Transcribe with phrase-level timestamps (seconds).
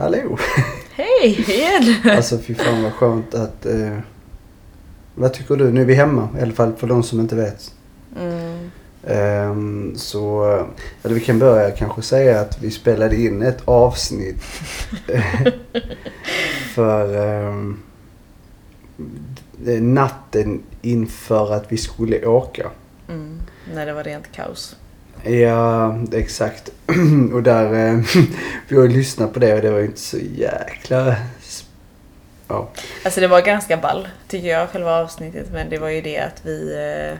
[0.00, 0.38] Hallå!
[0.90, 1.94] Hej igen!
[2.16, 3.66] Alltså fy fan vad skönt att...
[3.66, 3.98] Eh,
[5.14, 5.70] vad tycker du?
[5.72, 7.74] Nu är vi hemma i alla fall för de som inte vet.
[8.18, 8.70] Mm.
[9.06, 10.44] Ehm, så,
[11.02, 14.42] eller vi kan börja kanske säga att vi spelade in ett avsnitt.
[16.74, 17.06] för
[19.56, 22.70] d- natten inför att vi skulle åka.
[23.08, 23.40] Mm.
[23.74, 24.76] När det var rent kaos.
[25.24, 26.70] Ja, exakt.
[27.32, 28.00] och där, eh,
[28.68, 31.16] vi har ju lyssnat på det och det var ju inte så jäkla...
[32.48, 32.68] Ja.
[33.04, 36.46] Alltså det var ganska ball tycker jag själva avsnittet men det var ju det att
[36.46, 37.18] vi eh,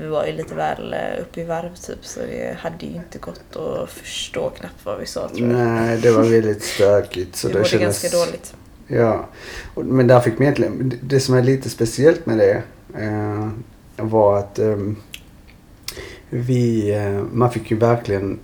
[0.00, 3.18] vi var ju lite väl eh, uppe i varv typ så det hade ju inte
[3.18, 5.58] gått att förstå knappt vad vi sa tror jag.
[5.58, 7.36] Nej, det var väldigt stökigt.
[7.36, 8.02] Så det var kändes...
[8.02, 8.54] ganska dåligt.
[8.86, 9.28] Ja,
[9.74, 12.62] men där fick man egentligen, det- som är lite speciellt med det
[13.96, 14.96] var att ehm,
[16.30, 18.38] vi, eh, man fick ju verkligen,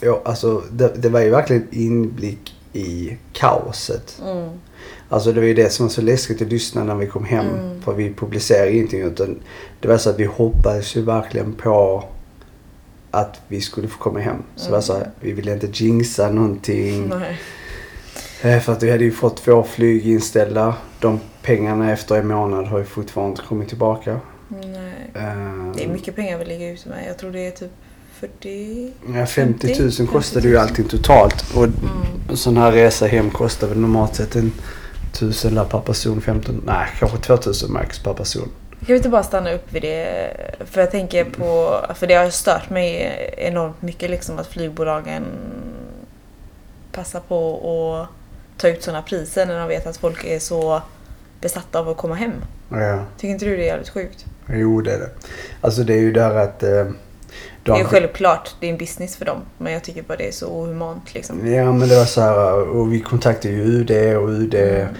[0.00, 4.22] ja, alltså det, det var ju verkligen inblick i kaoset.
[4.24, 4.48] Mm.
[5.08, 7.46] Alltså det var ju det som var så läskigt att lyssna när vi kom hem.
[7.46, 7.82] Mm.
[7.82, 9.38] För vi publicerade ingenting utan
[9.80, 12.04] det var så att vi hoppades ju verkligen på
[13.10, 14.42] att vi skulle få komma hem.
[14.56, 17.08] Så det var så här, vi ville inte jinxa någonting.
[17.08, 17.38] Nej.
[18.42, 20.74] Eh, För att vi hade ju fått två flyg inställda.
[21.00, 24.20] De pengarna efter en månad har ju fortfarande inte kommit tillbaka.
[25.78, 27.08] Det är mycket pengar vi ligger ute med.
[27.08, 27.70] Jag tror det är typ
[28.20, 28.92] 40...
[29.14, 30.62] Ja, 50 000 50 kostade ju 000.
[30.62, 31.44] allting totalt.
[31.56, 31.76] Och Mm.
[32.30, 34.52] en sån här resa hem kostar väl normalt sett en
[35.12, 36.20] tusenlapp per person.
[36.20, 38.48] 15, nej, kanske 2000 max per person.
[38.78, 40.30] Kan vi inte bara stanna upp vid det?
[40.64, 45.24] För jag tänker på, för det har stört mig enormt mycket liksom att flygbolagen
[46.92, 47.56] passar på
[48.02, 50.82] att ta ut sådana priser när de vet att folk är så
[51.40, 52.32] besatta av att komma hem.
[52.68, 54.24] Ja, Tycker inte du det är jävligt sjukt?
[54.54, 55.10] jo det är det.
[55.60, 56.62] Alltså det är ju där att...
[56.62, 56.92] Eh, Det är
[57.62, 59.38] de- ju självklart, det är en business för dem.
[59.58, 61.52] Men jag tycker bara det är så ohumant liksom.
[61.54, 64.94] Ja men det var så här och vi kontaktade ju UD och UD Mm.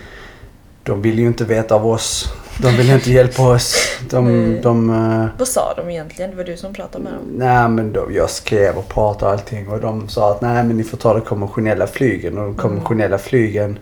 [0.82, 2.32] de ville ju inte veta av oss.
[2.62, 3.74] De ville inte hjälpa oss.
[4.10, 4.60] De, Nej.
[4.62, 6.30] de eh, Vad sa de egentligen?
[6.30, 7.22] Det var du som pratade med dem.
[7.34, 10.76] Nej men då, jag skrev och pratade och allting och de sa att nej men
[10.76, 13.78] ni får ta de konventionella flygen och de konventionella flygen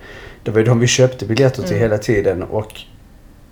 [0.46, 1.80] det var ju de vi köpte biljetter till Mm.
[1.82, 2.80] hela tiden och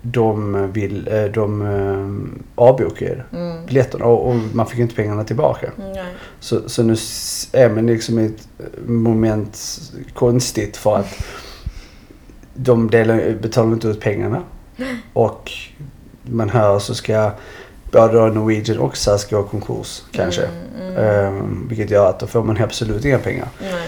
[0.01, 3.65] de vill, eh, de eh, avbokade Mm.
[3.65, 5.71] biljetterna och, och man fick inte pengarna tillbaka.
[5.77, 6.03] Nej.
[6.39, 6.95] Så, så nu
[7.51, 8.47] är man liksom i ett
[8.87, 9.59] moment
[10.13, 11.25] konstigt för att
[12.53, 14.43] de delar, betalar inte ut pengarna.
[15.13, 15.51] Och
[16.23, 17.31] man hör så ska
[17.91, 20.45] både Norwegian och SAS gå i konkurs kanske.
[20.45, 20.97] Mm, mm.
[20.97, 23.47] Ehm, vilket gör att då får man absolut inga pengar.
[23.61, 23.87] Nej.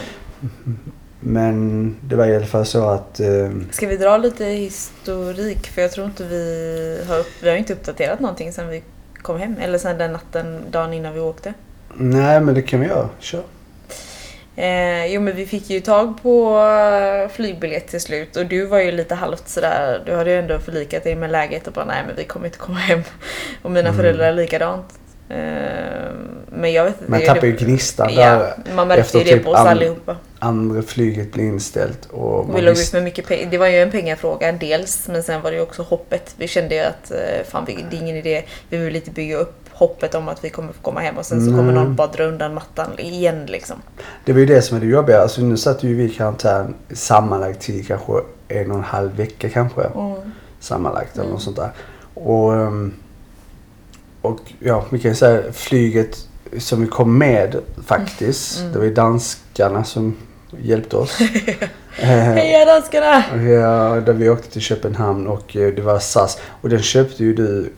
[1.28, 5.68] Men det var i alla fall så att ehm, Ska vi dra lite historik?
[5.68, 8.84] För jag tror inte vi har, upp, vi har inte uppdaterat någonting sen vi
[9.22, 9.56] kom hem.
[9.62, 11.54] Eller sen den natten, dagen innan vi åkte.
[11.96, 13.10] Nej men det kan vi göra.
[13.20, 13.42] Kör.
[14.56, 18.80] Eh, jo men vi fick ju tag på eh, flygbiljett till slut och du var
[18.80, 22.04] ju lite halvt sådär, du hade ju ändå förlikat dig med läget och bara nej
[22.08, 23.02] men vi kommer inte komma hem.
[23.62, 23.98] Och mina Mm.
[24.02, 25.00] föräldrar likadant.
[25.30, 25.38] Eh,
[26.50, 27.12] men jag vet inte.
[27.12, 28.22] Man tappar ju gnistan Ja,
[28.66, 28.74] där.
[28.76, 30.16] man märkte ju det typ på oss allihopa.
[30.40, 33.52] Andra flyget blir inställt och Vi låg ut med mycket pengar.
[33.52, 36.36] Det var ju en pengafråga dels, men sen var det ju också hoppet.
[36.38, 38.44] Vi kände ju att eh, fan, vi, det är ingen idé.
[38.70, 41.46] Vi vill inte bygga upp hoppet om att vi kommer få komma hem och sen
[41.46, 41.84] så kommer Nej.
[41.84, 43.76] någon bara dra undan mattan igen liksom.
[44.26, 45.22] Det var ju det som är det jobbiga.
[45.22, 48.14] Alltså nu satt ju vi i karantän sammanlagt till kanske
[48.48, 49.90] en och en halv vecka kanske.
[50.60, 51.34] Sammanlagt eller Mm.
[51.34, 51.72] något sånt där.
[52.14, 52.94] Och, ehm,
[54.22, 56.18] och ja, vi kan ju säga flyget
[56.58, 57.56] som vi kom med
[57.86, 58.60] faktiskt.
[58.60, 58.72] Mm.
[58.72, 60.16] Det var ju danskarna som
[60.62, 61.20] hjälpte oss.
[62.00, 63.24] Eh, Heja danskarna!
[63.50, 66.40] Ja, där vi åkte till Köpenhamn och eh, det var SAS.
[66.62, 67.74] Och den köpte ju du.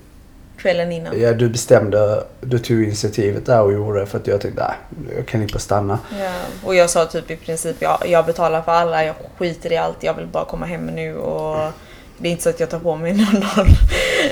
[0.57, 1.22] Kvällen innan.
[1.22, 2.24] Ja, du bestämde.
[2.41, 5.59] Du tog initiativet där och gjorde det för att jag tänkte nej, jag kan inte
[5.59, 6.00] stanna.
[6.19, 6.31] Ja.
[6.63, 10.03] Och jag sa typ i princip, jag, jag betalar för alla, jag skiter i allt,
[10.03, 11.72] jag vill bara komma hem nu och
[12.18, 13.68] det är inte så att jag tar på mig någon, någon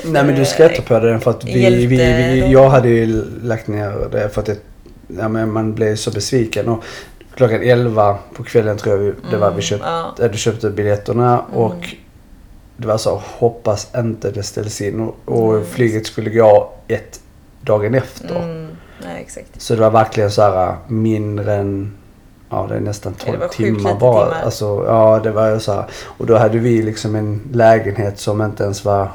[0.04, 3.24] Nej men du ska inte på den för att vi, vi, vi, jag hade ju
[3.42, 4.56] lagt ner det för att det,
[5.18, 6.68] ja, men man blev så besviken.
[6.68, 6.84] Och
[7.38, 10.14] klockan 11 på kvällen tror jag vi, det var vi köpte, Ja.
[10.24, 11.62] äh, du köpte biljetterna Mm.
[11.62, 11.94] och
[12.76, 15.66] det var så hoppas inte det ställs in och, och Mm.
[15.66, 17.20] flyget skulle gå ett
[17.60, 18.36] dagen efter.
[18.36, 18.68] Mm,
[19.04, 19.60] nej exakt.
[19.62, 21.92] Så det var verkligen så här mindre än
[22.50, 24.24] Ja det är nästan Ja, det 12 var sjukt timmar bara.
[24.24, 24.42] timmar.
[24.44, 25.84] Alltså, ja det var ju så här.
[26.04, 29.08] Och då hade vi liksom en lägenhet som inte ens var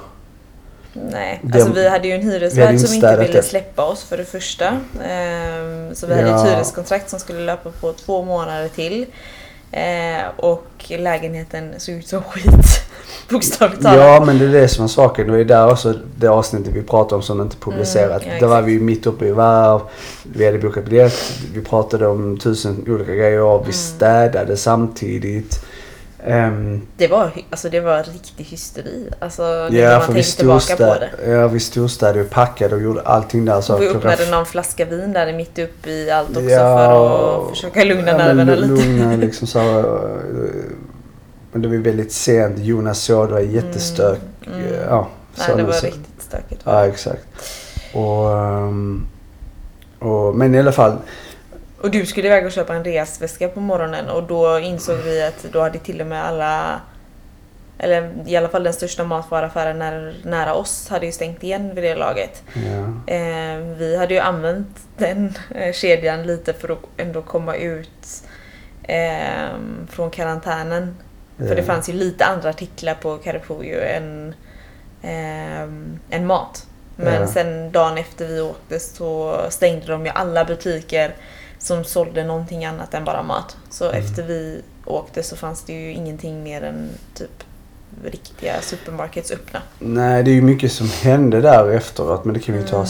[0.94, 4.68] Nej, alltså vi hade ju en hyresvärd som inte ville släppa oss för det första.
[5.08, 6.48] Ehm, så vi hade Ja.
[6.48, 9.06] ett hyreskontrakt som skulle löpa på två månader till.
[9.72, 12.46] Eh, och lägenheten såg ut som skit.
[13.30, 13.98] Bokstavligt talat.
[14.00, 15.28] Ja, men det är det som är saken.
[15.28, 18.22] Det är där också det avsnittet vi pratade om som inte är publicerat.
[18.24, 19.82] Mm, ja, Där var vi mitt uppe i varv.
[20.24, 21.14] Vi hade bokat biljett.
[21.54, 23.40] Vi pratade om tusen olika grejer.
[23.58, 23.72] Vi Mm.
[23.74, 25.66] städade samtidigt.
[26.26, 29.10] Ehm, Det var, alltså, det var riktig hysteri.
[29.20, 30.24] Alltså, när ja, man för vi det.
[30.24, 33.62] storstädade, ja, vi storstädade och packade och gjorde allting där.
[33.62, 37.50] Så Vi öppnade någon flaska vin där mitt uppe i allt också Ja, för att
[37.50, 38.68] försöka lugna ja, nerverna lite.
[38.68, 39.86] Lugna liksom så eh,
[41.52, 42.60] Men det var väldigt sent.
[42.60, 44.20] Jonas såg det var jättestök.
[44.48, 44.74] Mm, mm.
[44.90, 46.62] Ja, Nej, det var så- riktigt stökigt.
[46.64, 47.26] Ja, exakt.
[47.94, 49.06] Och, ehm,
[50.00, 50.98] och, men i alla fall.
[51.84, 55.44] Och du skulle iväg och köpa en resväska på morgonen och då insåg vi att
[55.52, 56.82] då hade till och med alla
[57.78, 61.84] eller i alla fall den största matvaruaffären nära, nära oss hade ju stängt igen vid
[61.84, 62.44] det laget.
[62.54, 68.24] Ja, Eh, vi hade ju använt den eh, kedjan lite för att ändå komma ut
[68.84, 69.50] eh,
[69.90, 70.98] från karantänen.
[71.38, 71.56] För ja.
[71.56, 74.36] det fanns ju lite andra artiklar på Carrefour än,
[75.02, 75.62] eh,
[76.18, 76.68] än mat.
[76.96, 77.28] Men Ja.
[77.28, 81.16] sen dagen efter vi åkte så stängde de ju alla butiker
[81.64, 83.58] som sålde någonting annat än bara mat.
[83.70, 84.04] Så Mm.
[84.06, 87.44] efter vi åkte så fanns det ju ingenting mer än typ
[88.06, 89.60] riktiga supermarkets öppna.
[89.80, 92.26] Nej, det är ju mycket som hände där efteråt.
[92.26, 92.88] Men det kan vi ta Mm.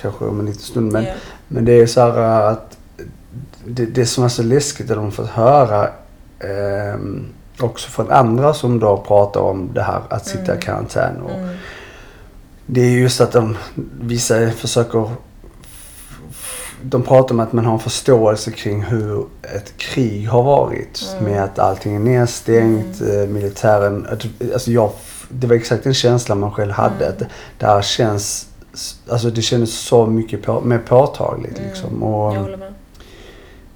[0.00, 0.92] kanske om en liten stund.
[0.92, 1.12] Men, Ja.
[1.48, 2.18] men det är så här
[2.52, 2.76] att
[3.64, 5.90] det, det som är så läskigt att de fått höra
[6.40, 7.26] ehm,
[7.60, 10.58] också från andra som då pratar om det här att sitta Mm.
[10.58, 11.22] i karantän.
[11.22, 11.56] Och, Mm.
[12.66, 13.56] Det är just att de,
[14.00, 15.10] vissa försöker
[16.88, 21.06] de pratar om att man har en förståelse kring hur ett krig har varit.
[21.12, 21.24] Mm.
[21.32, 24.06] Med att allting är nedstängt, eh, militären.
[24.10, 24.90] Att, alltså jag,
[25.28, 27.06] det var exakt den känslan man själv hade.
[27.06, 27.08] Mm.
[27.08, 27.22] Att
[27.58, 28.48] det här känns,
[29.08, 31.68] alltså det kändes så mycket på, mer påtagligt Mm.
[31.70, 32.02] liksom.
[32.02, 32.72] Och, Jag håller med.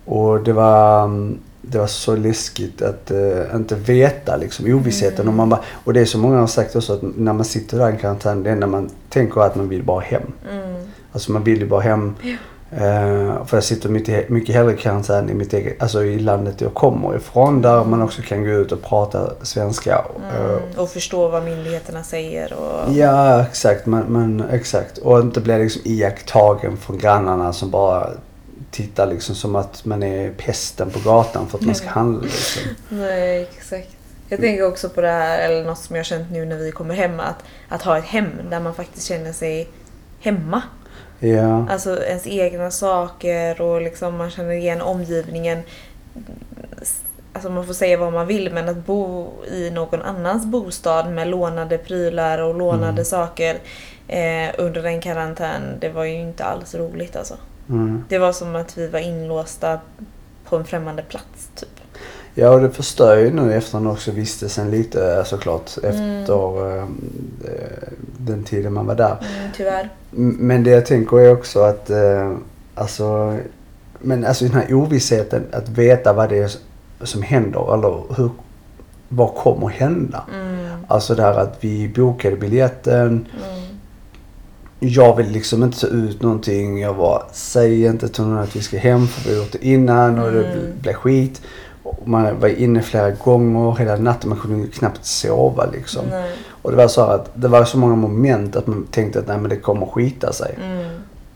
[0.05, 5.21] och det var, mm, det var så läskigt att uh, inte veta liksom ovissheten.
[5.21, 5.29] Mm.
[5.29, 7.79] Och, man bara, och det är så många har sagt också att när man sitter
[7.79, 10.23] där i karantän, det enda man tänker är att man vill bara hem.
[10.51, 10.75] Mm.
[11.13, 12.15] Alltså man vill ju bara hem.
[12.23, 12.37] Ja.
[12.73, 16.61] Eh, för jag sitter mycket, mycket hellre i karantän i mitt eget, alltså i landet
[16.61, 17.63] jag kommer ifrån.
[17.63, 20.05] Där man också kan gå ut och prata svenska.
[20.37, 20.61] Mm.
[20.77, 22.93] Och förstå vad myndigheterna säger och...
[22.93, 23.87] Ja, exakt.
[23.87, 24.99] Men, men exakt.
[24.99, 28.11] Och inte bli liksom iakttagen från grannarna som bara
[28.71, 31.95] tittar liksom som att man är pesten på gatan för att man ska Mm.
[31.95, 32.63] handla liksom.
[32.89, 33.89] Nej, exakt.
[34.29, 36.71] Jag tänker också på det här, eller något som jag har känt nu när vi
[36.73, 37.37] kommer hem, att,
[37.69, 39.69] att ha ett hem där man faktiskt känner sig
[40.21, 40.63] hemma.
[41.21, 41.67] Ja.
[41.71, 45.59] Alltså ens egna saker och liksom man känner igen omgivningen.
[47.33, 51.29] Alltså man får säga vad man vill men att bo i någon annans bostad med
[51.29, 53.05] lånade prylar och lånade Mm.
[53.05, 53.59] saker
[54.09, 57.35] eh, under en karantän, det var ju inte alls roligt alltså.
[57.69, 58.05] Mm.
[58.09, 59.81] Det var som att vi var inlåsta
[60.45, 61.69] på en främmande plats typ.
[62.35, 65.71] Ja, och det förstör ju nu efter också vistelsen lite eh, såklart.
[65.83, 66.21] Mm.
[66.21, 66.85] Efter eh,
[68.27, 69.17] den tiden man var där.
[69.21, 69.89] Mm, tyvärr.
[70.39, 72.33] Men det jag tänker är också att eh,
[72.75, 73.37] alltså,
[73.99, 76.51] men alltså den här ovissheten att veta vad det är
[77.03, 78.31] som händer eller hur,
[79.09, 80.25] vad kommer hända.
[80.35, 83.07] Mm, Alltså det här att vi bokade biljetten.
[83.09, 83.27] mm,
[84.81, 86.81] Jag vill liksom inte ta ut någonting.
[86.81, 89.67] Jag bara, säg inte till någon att vi ska hem för vi har gjort det
[89.67, 90.61] innan och det Mm.
[90.81, 91.43] blev skit.
[92.05, 94.29] Man var inne flera gånger hela natten.
[94.31, 96.05] Man kunde knappt sova liksom.
[96.11, 96.31] nej,
[96.63, 99.39] Och det var så att det var så många moment att man tänkte att nej
[99.39, 100.55] men det kommer skita sig.
[100.65, 100.85] mm,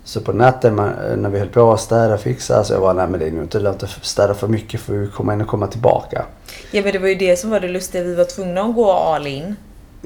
[0.05, 2.93] Så på natten man, när vi höll på att städa och fixa så jag bara
[2.93, 5.45] nej men det är nog inte lönt att städa för mycket för vi kommer ändå
[5.45, 6.25] komma tillbaka.
[6.71, 8.93] Ja men det var ju det som var det lustiga, vi var tvungna att gå
[8.93, 9.57] all in.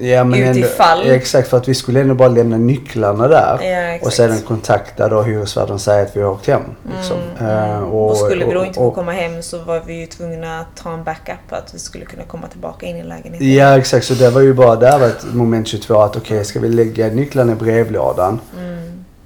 [0.01, 1.07] Ja, men ändå, Utifall.
[1.09, 3.59] Exakt för att vi skulle ändå bara lämna nycklarna där.
[3.63, 6.61] Ja, och sedan kontakta då hyresvärden och säga att vi har åkt hem.
[6.97, 7.17] Liksom.
[7.39, 7.71] Mm, mm.
[7.73, 10.05] Eh, och, skulle vi då och- inte få och- komma hem så var vi ju
[10.05, 13.53] tvungna att ta en backup att vi skulle kunna komma tillbaka in i lägenheten.
[13.53, 16.59] Ja exakt, så det var ju bara där var ett moment 22 att okej ska
[16.59, 18.39] vi lägga nycklarna i brevlådan.
[18.59, 18.79] Mm,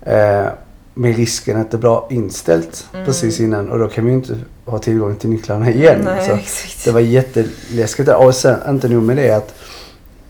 [0.06, 0.46] Eh,
[0.94, 3.06] med risken att det blir inställt Mm.
[3.06, 6.02] precis innan och då kan vi ju inte ha tillgång till nycklarna igen.
[6.06, 6.86] nej, exakt.
[6.86, 8.10] det var jätteläskigt.
[8.10, 9.54] Och sen inte nog med det att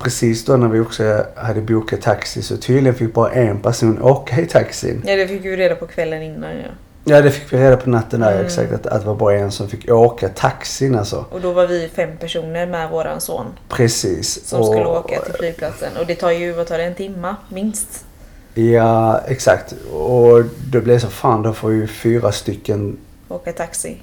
[0.03, 4.41] precis då när vi också hade bokat taxi så tydligen fick bara en person åka
[4.41, 5.01] i taxin.
[5.05, 6.67] Ja det fick vi reda på kvällen innan ja.
[7.05, 8.45] Ja det fick vi reda på natten där Mm.
[8.45, 11.25] exakt att, att det var bara en som fick åka taxin alltså.
[11.31, 14.45] Och då var vi fem personer med våran son Precis.
[14.47, 15.97] som Och- skulle åka till flygplatsen.
[15.99, 18.05] Och det tar ju, vad tar det, en timma minst?
[18.53, 19.73] Ja exakt.
[19.93, 22.97] Och det blev så fan då får ju fyra stycken,
[23.29, 23.97] Åka taxi.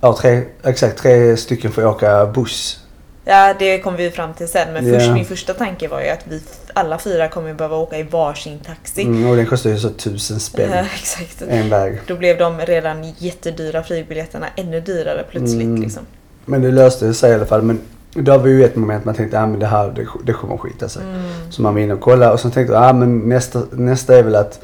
[0.00, 2.81] ja tre, exakt tre stycken får åka buss.
[3.24, 6.24] Ja det kom vi fram till sen men först, min första tanke var ju att
[6.28, 6.40] vi
[6.74, 9.02] alla fyra kommer behöva åka i varsin taxi.
[9.02, 10.70] Mm, och den kostar ju så tusen spänn.
[10.72, 11.42] Ja, exakt.
[11.48, 12.00] En väg.
[12.06, 15.82] Då blev de redan jättedyra flygbiljetterna ännu dyrare plötsligt Mm.
[15.82, 16.02] liksom.
[16.44, 17.62] Men det löste sig i alla fall.
[17.62, 17.80] Men
[18.14, 20.54] Då var ju ett moment man tänkte att ah, men det här det, det kommer
[20.54, 21.02] att skita sig.
[21.02, 21.22] Mm.
[21.50, 24.22] Så man var inne och kollade och så tänkte jag ah, men nästa, nästa är
[24.22, 24.60] väl att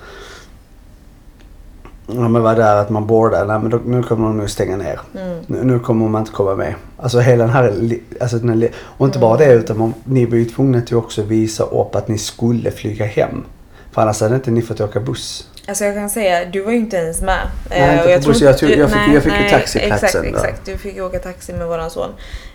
[2.15, 4.49] Ja men vad det är att man bordar, nej men då, nu kommer de nu
[4.49, 5.01] stänga ner.
[5.17, 5.39] Mm.
[5.47, 6.75] Nu, nu kommer man inte komma med.
[6.97, 7.73] Alltså hela den här,
[8.21, 11.23] alltså den här och inte bara det utan man, ni var ju tvungna till också
[11.23, 13.45] visa upp att ni skulle flyga hem.
[13.93, 15.49] För annars hade inte ni fått åka buss.
[15.69, 17.39] Alltså jag kan säga, du var ju inte ens med.
[17.71, 18.41] Nej, Eh, inte på buss.
[18.43, 20.31] Jag tog- jag fick- nej, jag fick ju taxiplatsen Exakt, där.
[20.31, 20.67] exakt.
[20.67, 22.11] Du fick ju åka taxi med våran son.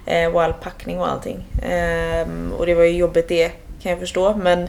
[0.05, 1.45] Eh, och all packning och allting.
[1.69, 3.49] Ehm, och det var ju jobbigt det,
[3.81, 4.35] kan jag förstå.
[4.43, 4.63] Men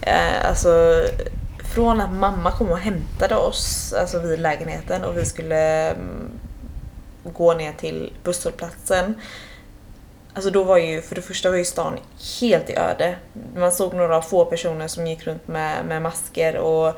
[0.00, 1.02] eh, alltså
[1.70, 6.30] från att mamma kom och hämtade oss, alltså vid lägenheten och vi skulle mm,
[7.24, 9.14] gå ner till busshållplatsen.
[10.34, 11.98] Alltså då var ju, för det första var ju stan
[12.40, 13.16] helt i öde.
[13.56, 16.88] Man såg några få personer som gick runt med, med masker och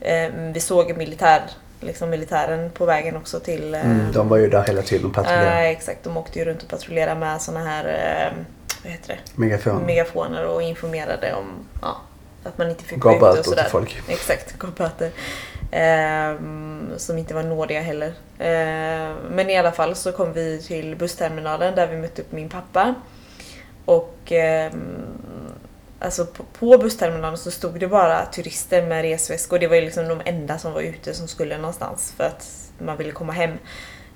[0.00, 1.42] eh, vi såg militär,
[1.80, 3.74] liksom militären på vägen också till...
[3.74, 5.60] Eh, Mm, de var ju där hela tiden och patrullerade.
[5.64, 8.44] eh, exakt, de åkte ju runt och patrullerade med såna här, eh,
[8.82, 9.18] vad heter det?
[9.40, 9.82] Megafon.
[9.82, 11.46] megafoner och informerade om
[11.82, 11.96] ja,
[12.44, 13.68] att man inte fick gå ut och böter till sådär.
[13.70, 14.02] folk.
[14.08, 15.10] Exakt, gav böter.
[15.70, 18.12] Ehm, som inte var nådiga heller.
[18.38, 22.48] Ehm, men i alla fall så kom vi till bussterminalen där vi mötte upp min
[22.48, 22.94] pappa.
[23.84, 24.72] Och ehm,
[25.98, 29.58] alltså på, på bussterminalen så stod det bara turister med resväskor.
[29.58, 32.96] Det var ju liksom de enda som var ute som skulle någonstans för att man
[32.96, 33.58] ville komma hem.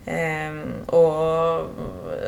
[0.06, 1.66] Ehm, och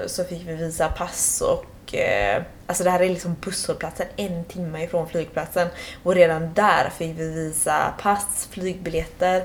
[0.07, 4.85] så fick vi visa pass och eh, alltså det här är liksom busshållplatsen en timme
[4.85, 5.69] ifrån flygplatsen
[6.03, 9.43] och redan där fick vi visa pass, flygbiljetter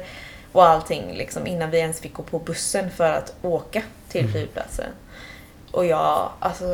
[0.51, 4.31] och allting liksom innan vi ens fick gå på bussen för att åka till Mm.
[4.33, 4.89] flygplatsen.
[5.71, 6.65] Och jag, alltså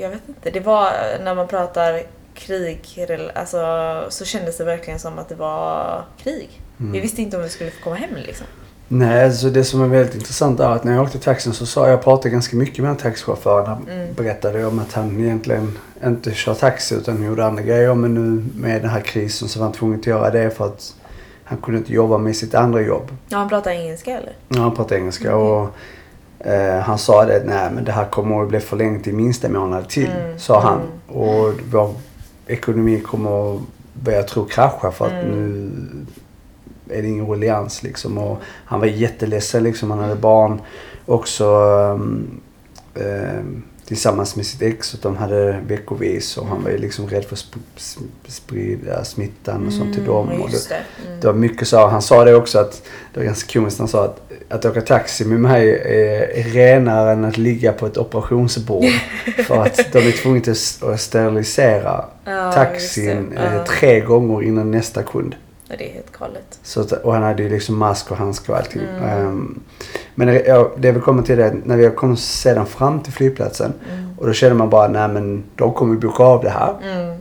[0.00, 2.02] jag vet inte, det var när man pratar
[2.34, 6.50] krig, alltså så kändes det verkligen som att det var krig.
[6.80, 6.92] Mm.
[6.92, 8.46] Vi visste inte om vi skulle få komma hem liksom.
[8.94, 11.88] Nej, alltså det som är väldigt intressant är att när jag åkte taxin så sa
[11.88, 13.64] jag pratade ganska mycket med en taxichaufför.
[13.66, 14.14] Han Mm.
[14.14, 17.94] berättade om att han egentligen inte kör taxi utan gjorde andra grejer.
[17.94, 20.94] Men nu med den här krisen så var han tvungen att göra det för att
[21.44, 23.10] han kunde inte jobba med sitt andra jobb.
[23.28, 24.32] Ja, han pratar engelska eller?
[24.48, 25.40] Ja, han pratar engelska Mm.
[25.40, 25.68] och
[26.46, 29.52] eh, han sa det, nej men det här kommer att bli förlängt i minst en
[29.52, 30.78] månad till, Mm, sa han.
[30.78, 31.22] mm.
[31.22, 31.94] Och vår
[32.46, 33.60] ekonomi kommer att
[33.92, 35.26] börja tro krascha för att Mm.
[35.30, 35.70] nu
[36.90, 38.18] är det ingen ruljans liksom.
[38.18, 40.60] Och han var jätteledsen liksom, han hade barn
[41.06, 41.44] också
[42.94, 44.94] um, tillsammans med sitt ex.
[44.94, 49.04] Och de hade veckovis och han var ju liksom rädd för att sp- sp- sprida
[49.04, 50.28] smittan och sånt till dem.
[50.28, 50.74] Mm, Och just det.
[51.06, 51.20] Mm.
[51.20, 51.86] det var mycket så.
[51.86, 52.82] Han sa det också att,
[53.14, 57.12] det var ganska komiskt, han sa att att åka taxi med mig är, är renare
[57.12, 58.84] än att ligga på ett operationsbord.
[59.46, 60.52] för att de är tvungna
[60.94, 63.36] att sterilisera Ja, taxin det.
[63.36, 63.64] eh, Ja.
[63.64, 65.34] tre gånger innan nästa kund.
[65.72, 66.58] Ja, det är helt galet.
[66.62, 68.82] Så och han hade ju liksom mask och handskar och allting.
[68.82, 69.04] Mm.
[69.04, 69.60] Ehm,
[70.14, 73.72] men det, ja, det vi kommer till det, när vi kom sedan fram till flygplatsen
[73.92, 74.18] Mm.
[74.18, 76.74] och då kände man bara, nej men de kommer boka av det här.
[76.82, 77.18] Mm.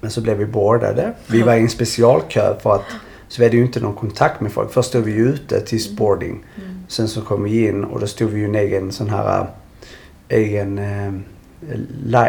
[0.00, 1.12] Men så blev vi boardade.
[1.26, 2.84] Vi var i en specialkö för att
[3.28, 4.72] så vi hade ju inte någon kontakt med folk.
[4.72, 6.44] Först stod vi ju ute tills boarding.
[6.56, 6.78] Mm.
[6.88, 9.40] Sen så kom vi in och då stod vi ju i en egen sån här
[9.40, 9.46] äh,
[10.38, 11.12] egen äh,
[12.06, 12.28] lane,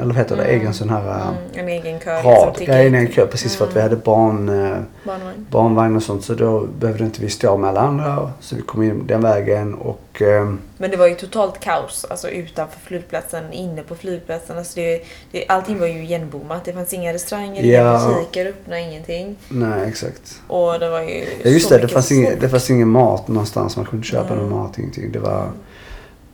[0.00, 0.44] eller vad heter det?
[0.44, 0.60] Mm.
[0.60, 1.34] Egen sån här Mm.
[1.54, 2.22] En egen kö.
[2.22, 2.54] rad.
[2.58, 3.90] liksom, Ja, en egen kö precis för att vi Mm.
[3.90, 5.46] hade barn, äh, Barnvagn.
[5.50, 6.24] barnvagn och sånt.
[6.24, 8.32] Så då behövde inte vi stå med alla andra.
[8.40, 12.28] Så vi kom in den vägen och ähm, Men det var ju totalt kaos alltså
[12.28, 14.58] utanför flygplatsen, inne på flygplatsen.
[14.58, 15.02] Alltså det,
[15.32, 16.64] det, allting var ju igenbommat.
[16.64, 19.36] Det fanns inga restauranger, inga butiker öppna, ingenting.
[19.48, 20.40] nej exakt.
[20.46, 22.40] Och det var ju Ja just så det, det fanns, folk.
[22.40, 23.76] det fanns ingen mat någonstans.
[23.76, 24.38] Man kunde köpa Mm.
[24.48, 25.12] någon mat, ingenting.
[25.12, 25.48] Det var...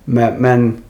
[0.04, 0.82] Men, men,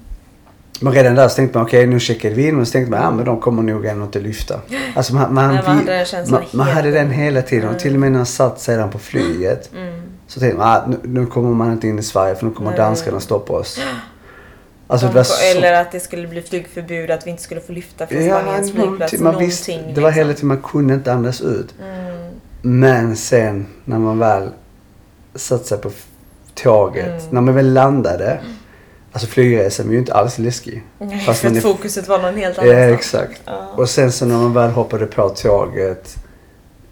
[0.80, 3.00] men redan där så tänkte man okej nu checkade vi in och så tänkte man
[3.02, 4.60] ja men de kommer nog ändå inte lyfta.
[4.94, 7.22] Alltså man, man, Nej, man vi- hade den känslan man, man hela hade den tiden.
[7.25, 7.64] hela tiden.
[7.64, 7.80] Och Mm.
[7.80, 10.02] till och med när man satt sedan på flyget Mm.
[10.26, 12.70] så tänkte man ah, nu, nu kommer man inte in i Sverige för nu kommer
[12.70, 12.78] Nej.
[12.78, 13.80] danskarna stoppa oss.
[14.87, 15.56] Alltså De så...
[15.56, 18.72] Eller att det skulle bli flygförbud, att vi inte skulle få lyfta från Ja, Spaniens
[18.72, 19.18] flygplats.
[19.18, 20.49] man visste, det var hela liksom.
[20.49, 21.75] tiden man kunde inte andas ut.
[21.82, 22.30] Mm.
[22.62, 24.49] Men sen när man väl
[25.34, 25.90] satt sig på
[26.54, 27.20] tåget, Mm.
[27.30, 28.40] när man väl landade.
[29.12, 30.83] Alltså flygresan var ju inte alls läskig.
[30.99, 32.93] Nej, Fast för att är- fokuset var någon helt Ja, annanstans.
[33.00, 33.43] exakt.
[33.45, 33.67] Ja.
[33.76, 36.17] Och sen så när man väl hoppade på tåget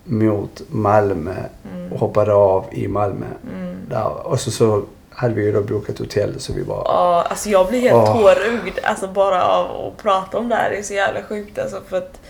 [0.04, 1.34] mot Malmö
[1.74, 1.92] Mm.
[1.92, 3.26] och hoppade av i Malmö.
[3.54, 3.76] Mm.
[3.90, 6.82] Där, och så, så hade vi ju då bokat hotell så vi bara...
[6.84, 8.20] Ja, alltså jag blir helt Åh.
[8.20, 10.70] tårögd alltså bara av att prata om det här.
[10.70, 12.20] Det är så jävla sjukt alltså för att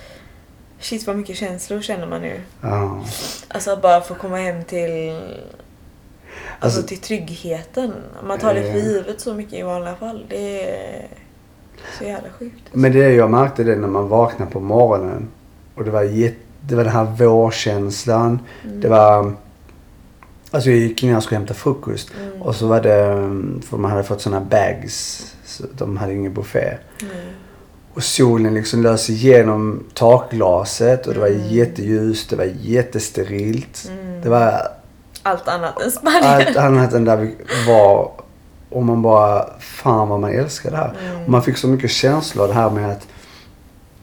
[0.80, 2.40] shit vad mycket känslor känner man nu.
[2.60, 3.04] Ja.
[3.48, 5.20] Alltså bara få komma hem till
[6.60, 7.92] alltså, Alltså- till tryggheten.
[8.26, 8.84] Man tar det för Eh.
[8.86, 10.26] givet så mycket i vanliga fall.
[10.28, 11.06] Det är
[11.98, 12.62] så jävla sjukt.
[12.72, 15.28] Men det jag märkte det när man vaknade på morgonen
[15.74, 18.38] och det var, jätte, det var den här vårkänslan.
[18.64, 18.80] Mm.
[18.80, 19.32] Det var...
[20.50, 22.10] Alltså jag gick ner och skulle hämta frukost.
[22.22, 22.42] Mm.
[22.42, 23.04] Och så var det,
[23.68, 25.26] för man hade fått såna bags.
[25.44, 26.74] Så de hade ingen buffé.
[27.02, 27.12] Mm.
[27.94, 31.48] Och solen liksom lös igenom takglaset och det var Mm.
[31.48, 33.88] jätteljust, det var jättesterilt.
[33.90, 34.20] Mm.
[34.22, 34.60] Det var
[35.28, 36.24] Allt annat än Spanien.
[36.24, 37.34] allt annat än där vi
[37.66, 38.10] var.
[38.70, 40.94] Och man bara, fan vad man älskar det här.
[41.06, 41.22] Mm.
[41.24, 43.06] Och man fick så mycket känslor det här med att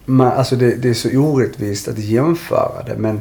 [0.05, 3.19] man, alltså det, det är så orättvist att jämföra det men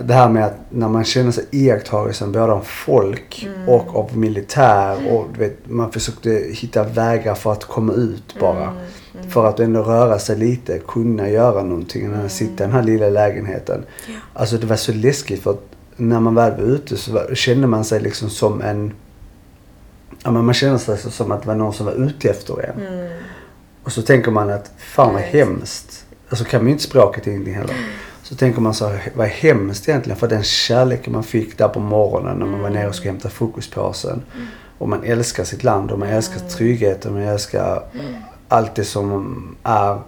[0.00, 3.68] det här med att när man känner sig iakttagelsen både av folk Mm.
[3.68, 8.62] och av militär och du vet, man försökte hitta vägar för att komma ut bara.
[8.62, 8.74] Mm,
[9.18, 9.30] mm.
[9.30, 12.82] För att ändå röra sig lite, kunna göra någonting än att sitta i den här
[12.82, 13.84] lilla lägenheten.
[14.06, 14.14] Ja.
[14.34, 15.67] Alltså det var så läskigt för att
[15.98, 18.92] när man väl var ute så kände man sig liksom som en...
[20.24, 22.86] Ja, men man kände sig som att det var någon som var ute efter en.
[22.86, 23.12] Mm.
[23.82, 26.04] Och så tänker man att fan vad hemskt.
[26.28, 27.76] Alltså kan man ju inte språket ingenting heller.
[28.22, 31.80] Så tänker man så här, vad hemskt egentligen för den kärleken man fick där på
[31.80, 34.22] morgonen när man var nere och skulle hämta frukostpåsen.
[34.78, 37.82] Och man älskar sitt land och man älskar tryggheten och man älskar
[38.48, 39.98] allt det som är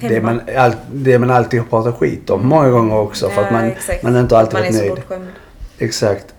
[0.00, 3.28] det man, allt, det man alltid har pratat skit om många gånger också.
[3.28, 4.02] För att man, exakt.
[4.02, 5.28] man har inte alltid man varit är så nöjd.
[5.78, 6.34] Exakt.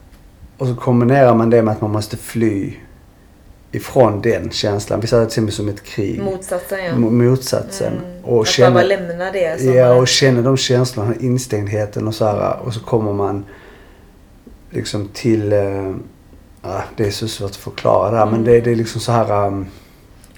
[0.57, 2.73] Och så kombinerar man det med att man måste fly
[3.71, 4.99] ifrån den känslan.
[4.99, 6.21] Vi ser det till som ett krig.
[6.21, 6.91] Motsatsen ja.
[6.91, 7.93] Mo- motsatsen.
[7.93, 8.23] Mm.
[8.23, 12.57] Och att känner, bara lämna det ja, och känner de känslorna, instängdheten och så här.
[12.65, 13.45] Och så kommer man
[14.69, 15.53] liksom till...
[16.61, 18.45] Ah, det är så svårt att förklara det här, men Mm.
[18.45, 19.47] det, det är liksom så här...
[19.47, 19.67] Um,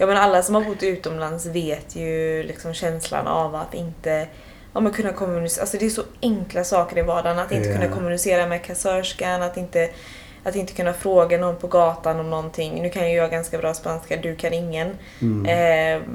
[0.02, 4.28] Ja men alla som har bott utomlands vet ju liksom känslan av att inte
[4.74, 5.62] ja, men kunna kommunicera.
[5.62, 7.40] Alltså det är så enkla saker i vardagen.
[7.40, 7.76] Att inte Ja.
[7.76, 9.90] kunna kommunicera med kassörskan, att inte,
[10.44, 12.82] att inte kunna fråga någon på gatan om någonting.
[12.82, 14.98] Nu kan ju jag ganska bra spanska, du kan ingen.
[15.22, 15.46] mm.
[15.46, 16.08] Eh,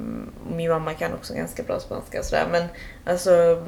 [0.57, 2.47] min mamma kan också ganska bra spanska sådär.
[2.53, 2.65] Men
[3.05, 3.63] alltså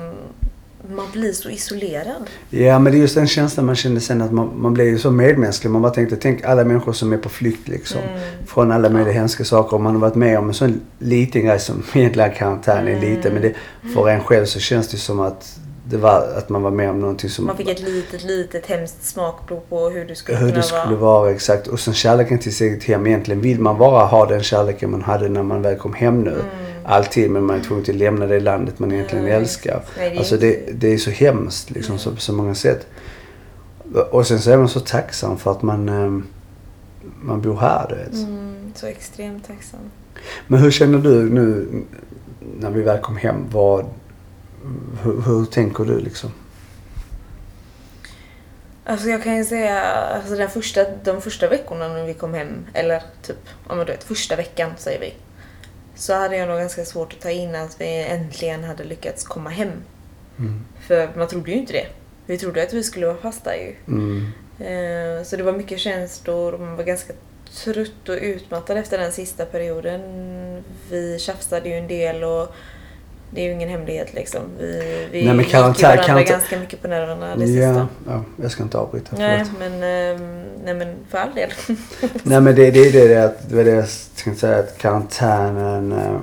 [0.96, 2.30] man blir så isolerad.
[2.50, 4.98] Ja, men det är just den känslan man kände sen att man, man blev ju
[4.98, 5.70] så medmänsklig.
[5.70, 8.00] Man bara tänkte, tänk alla människor som är på flykt liksom.
[8.00, 8.20] Mm.
[8.46, 9.74] Från alla möjliga hemska saker.
[9.76, 13.00] Och man har varit med om en sån liten grej som egentligen karantän är Mm.
[13.16, 13.32] liten.
[13.32, 13.54] Men det,
[13.94, 15.58] för en själv så känns det som att,
[15.90, 17.46] det var, att man var med om någonting som...
[17.46, 21.20] Man fick ett litet, litet hemskt smakprov på hur det skulle hur det skulle vara.
[21.20, 21.66] vara exakt.
[21.66, 23.06] Och sen kärleken till sitt eget hem.
[23.06, 26.30] Egentligen vill man bara ha den kärleken man hade när man väl kom hem nu.
[26.30, 26.44] Mm.
[26.88, 27.30] Alltid.
[27.30, 29.36] Men man är tvungen att lämna det landet man egentligen Mm.
[29.40, 29.82] älskar.
[29.98, 32.86] Nej, det är Alltså det, det är så hemskt liksom så, på så många sätt.
[34.10, 36.22] Och sen så är man så tacksam för att man, eh,
[37.22, 38.12] man bor här du vet.
[38.28, 39.80] Mm, så extremt tacksam.
[40.46, 41.68] Men hur känner du nu
[42.60, 43.44] när vi väl kom hem?
[43.52, 43.86] Vad,
[45.02, 46.30] hur, hur tänker du liksom?
[48.84, 52.48] Alltså jag kan ju säga, alltså den första, de första veckorna när vi kom hem,
[52.72, 53.36] eller typ,
[53.68, 55.14] men du vet, första veckan säger vi.
[55.98, 59.50] Så hade jag nog ganska svårt att ta in att vi äntligen hade lyckats komma
[59.50, 59.72] hem.
[60.38, 60.64] Mm.
[60.86, 61.86] För man trodde ju inte det.
[62.26, 63.74] Vi trodde att vi skulle vara fast där ju.
[63.94, 64.32] Mm.
[64.60, 67.12] Eh, Så det var mycket känslor och man var ganska
[67.64, 70.00] trött och utmattad efter den sista perioden.
[70.90, 72.54] Vi tjafsade ju en del och
[73.30, 74.40] det är ju ingen hemlighet liksom.
[74.58, 77.88] Vi, vi Nej, men gick karantän- varandra karantän- ganska mycket på nerverna det Ja, sista.
[78.06, 79.16] ja, jag ska inte avbryta.
[79.18, 81.50] Nej men, ehm, nej men för all del.
[82.22, 83.84] Nej men det, det är det, det, att- det det jag
[84.24, 86.18] tänkte säga att karantänen eh,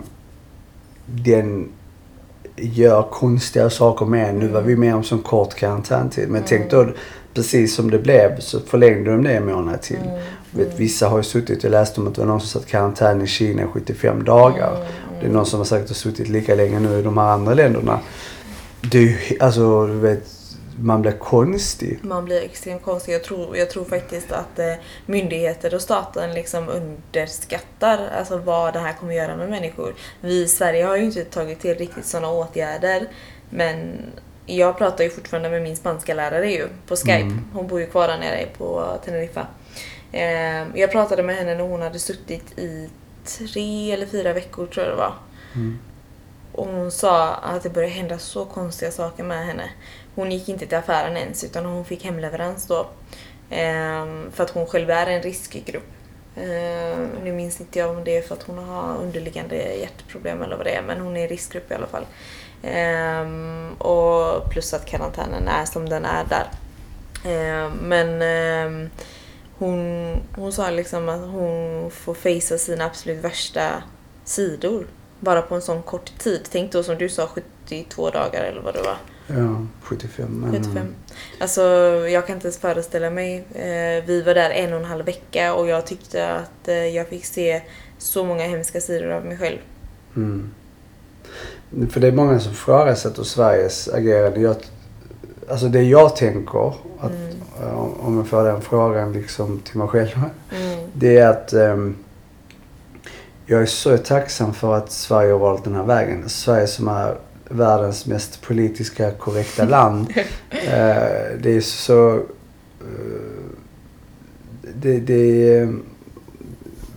[1.06, 1.70] den
[2.58, 4.36] gör konstiga saker med.
[4.36, 6.30] Nu var vi med om sån kort karantäntid.
[6.30, 6.88] Men tänk då
[7.34, 9.98] precis som det blev så förlängde de det en månad till.
[9.98, 10.20] Mm,
[10.52, 13.22] Vet, vissa har ju suttit, jag läste om att det var någon som satt karantän
[13.22, 14.76] i Kina i 75 dagar.
[14.76, 14.88] Mm,
[15.19, 17.54] Det är någon som har sagt att suttit lika länge nu i de här andra
[17.54, 17.99] länderna.
[18.91, 20.28] Det är ju, alltså du vet,
[20.80, 21.99] man blir konstig.
[22.01, 23.13] Man blir extremt konstig.
[23.13, 24.73] Jag tror, jag tror faktiskt att eh,
[25.06, 29.95] myndigheter och staten liksom underskattar alltså, vad det här kommer göra med människor.
[30.21, 33.08] Vi i Sverige har ju inte tagit till riktigt sådana åtgärder.
[33.49, 33.97] Men
[34.45, 37.13] jag pratar ju fortfarande med min spanska lärare ju på Skype.
[37.13, 37.45] Mm.
[37.54, 39.47] Hon bor ju kvar där nere på Teneriffa.
[40.12, 42.89] Eh, jag pratade med henne när hon hade suttit i
[43.26, 45.14] tre eller fyra veckor tror jag det var.
[45.56, 45.80] Mm.
[46.52, 49.70] Och hon sa att det började hända så konstiga saker med henne.
[50.16, 52.88] Hon gick inte till affären ens utan hon fick hemleverans då.
[53.50, 55.92] Ehm, för att hon själv är en riskgrupp.
[56.36, 60.56] Ehm, nu minns inte jag om det är för att hon har underliggande hjärtproblem eller
[60.56, 62.06] vad det är men hon är i riskgrupp i alla fall.
[62.64, 66.48] Ehm, och plus att karantänen är som den är där.
[67.26, 68.90] Ehm, men ehm,
[69.58, 73.84] hon, hon sa liksom att hon får facea sina absolut värsta
[74.24, 74.88] sidor.
[75.20, 76.48] Bara på en sån kort tid.
[76.52, 78.98] Tänk då som du sa 72 dagar eller vad det var.
[79.28, 80.28] Ja, 75.
[80.30, 80.88] Men, 75.
[81.39, 81.62] Alltså
[82.10, 83.38] jag kan inte ens föreställa mig.
[83.54, 87.08] Eh, vi var där en och en halv vecka och jag tyckte att eh, jag
[87.08, 87.62] fick se
[87.98, 89.58] så många hemska sidor av mig själv.
[90.15, 90.52] Mm.
[91.91, 94.39] För det är många som ifrågasätter Sveriges agerande.
[94.39, 94.56] Jag,
[95.49, 96.67] alltså det jag tänker,
[96.99, 97.12] att,
[97.62, 97.89] Mm.
[97.99, 100.10] om jag får den frågan liksom till mig själv.
[100.15, 100.79] Mm.
[100.93, 101.95] Det är att ehm,
[103.45, 106.29] jag är så tacksam för att Sverige har valt den här vägen.
[106.29, 107.15] Sverige som är
[107.49, 110.08] världens mest politiska korrekta land.
[110.49, 112.13] eh, det är så...
[112.81, 113.45] Eh,
[114.75, 115.67] det, det,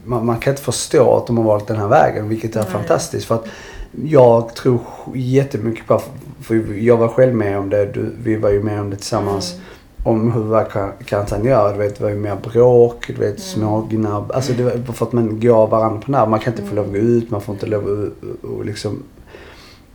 [0.04, 2.70] man, man, kan inte förstå att de har valt den här vägen, vilket är Nej.
[2.70, 3.26] fantastiskt.
[3.26, 3.46] För att
[4.04, 4.80] jag tror
[5.14, 6.02] jättemycket på,
[6.48, 9.54] för jag var själv med om det, du, vi var ju med om det tillsammans.
[9.54, 9.64] Mm
[10.02, 10.64] om hur
[11.04, 11.72] karantän gör.
[11.72, 13.38] Du vet, det var ju mer bråk, du vet, mm.
[13.38, 14.32] smågnabb.
[14.32, 16.28] Alltså det var för att man går varandra på nerv.
[16.28, 19.02] Man kan inte få lov att gå ut, man får inte lov att och liksom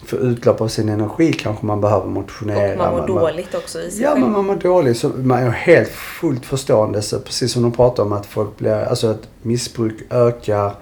[0.06, 2.72] få utlopp av sin energi kanske man behöver motionera.
[2.72, 4.98] Och man mår man, dåligt också i sig Ja, men man mår dåligt.
[4.98, 7.02] Så man är helt fullt förstående.
[7.02, 10.74] Så precis som de pratar om att folk blir, alltså att missbruk ökar.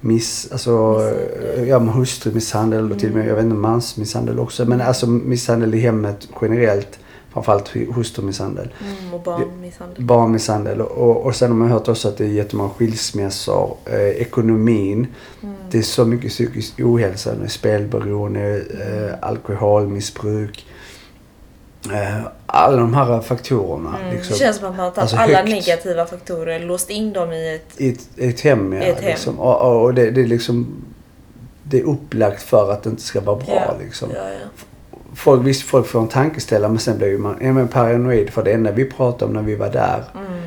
[0.00, 1.68] Miss, alltså, misshandel.
[1.68, 4.64] ja hustrumisshandel och till och med, jag vet inte, mansmisshandel också.
[4.64, 6.98] Men alltså misshandel i hemmet generellt
[7.32, 8.74] framförallt hustrumisshandel.
[8.80, 10.04] Mm, och barnmisshandel.
[10.04, 10.80] Barnmisshandel.
[10.80, 13.76] Och, och sen har man hört också att det är jättemånga skilsmässor.
[13.84, 15.06] Eh, ekonomin.
[15.42, 15.54] Mm.
[15.70, 17.48] Det är så mycket psykisk ohälsa.
[17.48, 20.66] Spelberoende, eh, alkoholmissbruk.
[21.92, 22.26] Eh,
[22.58, 23.98] alla de här faktorerna.
[23.98, 24.14] Mm.
[24.14, 24.32] Liksom.
[24.32, 25.48] Det känns som att man tagit alltså alla högt.
[25.48, 28.72] negativa faktorer, låst in dem i ett, I ett, ett hem.
[28.72, 29.08] Ja, ett hem.
[29.08, 29.40] Liksom.
[29.40, 30.66] Och, och det, det, är liksom
[31.62, 33.64] det är upplagt för att det inte ska vara bra.
[33.66, 33.74] Ja.
[33.80, 34.10] Liksom.
[34.14, 34.64] Ja, ja
[35.18, 38.52] folk, visst, folk får en tankeställare men sen blir man är man paranoid för det
[38.52, 40.04] enda vi pratade om när vi var där.
[40.14, 40.37] Mm.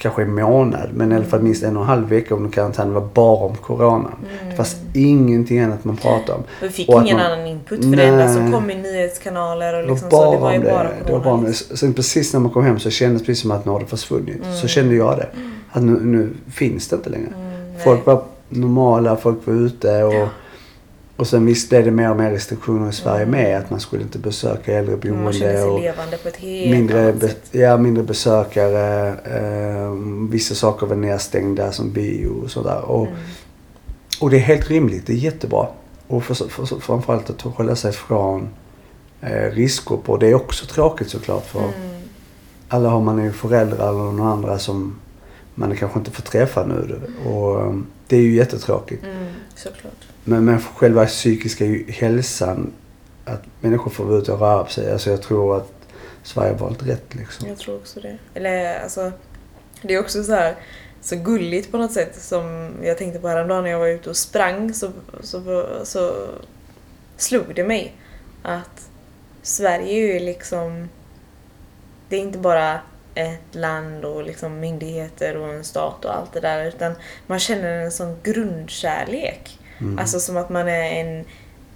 [0.00, 2.94] Kanske en månad men i alla fall minst en och en halv vecka under karantän
[2.94, 4.08] var bara om corona.
[4.08, 4.50] Mm.
[4.50, 6.44] Det fanns ingenting annat man pratade om.
[6.62, 9.88] Vi fick ingen man, annan input för nej, det enda som kom i nyhetskanaler och
[9.88, 10.32] liksom det så.
[10.32, 10.90] Det var ju bara corona.
[11.06, 11.52] Det var bara det.
[11.52, 13.86] Sen precis när man kom hem så kändes det precis som att nu har det
[13.86, 14.42] försvunnit.
[14.42, 14.56] Mm.
[14.56, 15.28] Så kände jag det.
[15.70, 17.26] Att nu, nu finns det inte längre.
[17.26, 20.28] Mm, folk var normala, folk var ute och ja
[21.20, 23.30] och sen visst blev det mer och mer restriktioner i Sverige mm.
[23.30, 23.58] med.
[23.58, 25.24] Att man skulle inte besöka äldreboende.
[25.24, 27.48] Man kände sig levande på ett helt mindre, annat sätt.
[27.50, 29.08] Ja, mindre besökare.
[29.08, 29.92] Eh,
[30.30, 32.80] vissa saker var nedstängda som bio och sådär.
[32.80, 33.18] Och, mm.
[34.20, 35.06] och det är helt rimligt.
[35.06, 35.66] Det är jättebra.
[36.06, 38.48] Och för, för, för, framförallt att hålla sig från
[39.20, 40.18] eh, riskgrupper.
[40.18, 41.46] Det är också tråkigt såklart.
[41.46, 42.00] För mm.
[42.68, 45.00] alla har man ju föräldrar eller någon andra som
[45.54, 47.00] man kanske inte får träffa nu.
[47.26, 47.74] Och eh,
[48.08, 49.04] det är ju jättetråkigt.
[49.04, 50.09] Mm, såklart.
[50.24, 52.72] Men, men själva psykiska hälsan,
[53.24, 54.92] att människor får vara ute och röra på sig.
[54.92, 55.72] Alltså jag tror att
[56.22, 57.48] Sverige har valt rätt liksom.
[57.48, 58.18] Jag tror också det.
[58.34, 59.12] Eller alltså,
[59.82, 60.56] det är också så här
[61.00, 64.16] så gulligt på något sätt som jag tänkte på häromdagen när jag var ute och
[64.16, 66.26] sprang så, så, så
[67.16, 67.94] slog det mig
[68.42, 68.88] att
[69.42, 70.88] Sverige är ju liksom
[72.08, 72.80] det är inte bara
[73.14, 76.94] ett land och liksom myndigheter och en stat och allt det där utan
[77.26, 79.98] man känner en sån grundkärlek Mm.
[79.98, 81.24] Alltså som att man är en...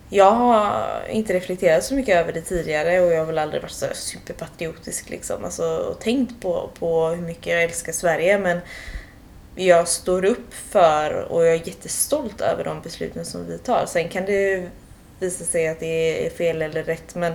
[0.08, 3.72] Jag har inte reflekterat så mycket över det tidigare och jag har väl aldrig varit
[3.72, 5.44] så superpatriotisk liksom.
[5.44, 8.58] Alltså, och tänkt på, på hur mycket jag älskar Sverige men
[9.54, 13.86] jag står upp för och jag är jättestolt över de besluten som vi tar.
[13.86, 14.68] Sen kan det
[15.20, 17.32] visa sig att det är fel eller rätt men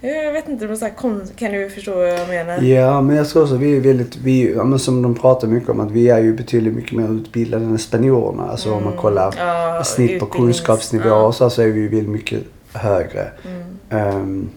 [0.00, 0.92] jag vet inte, så här,
[1.36, 2.62] kan du förstå vad jag menar?
[2.62, 5.80] Ja, men jag tror också vi är väldigt, vi, ja, som de pratar mycket om,
[5.80, 8.50] att vi är ju betydligt mycket mer utbildade än spanjorerna.
[8.50, 8.78] Alltså mm.
[8.78, 9.02] om man mm.
[9.02, 11.32] kollar ja, snitt på kunskapsnivå ja.
[11.32, 13.28] så, så är vi väldigt mycket högre.
[13.44, 14.16] Mm.
[14.16, 14.50] Um,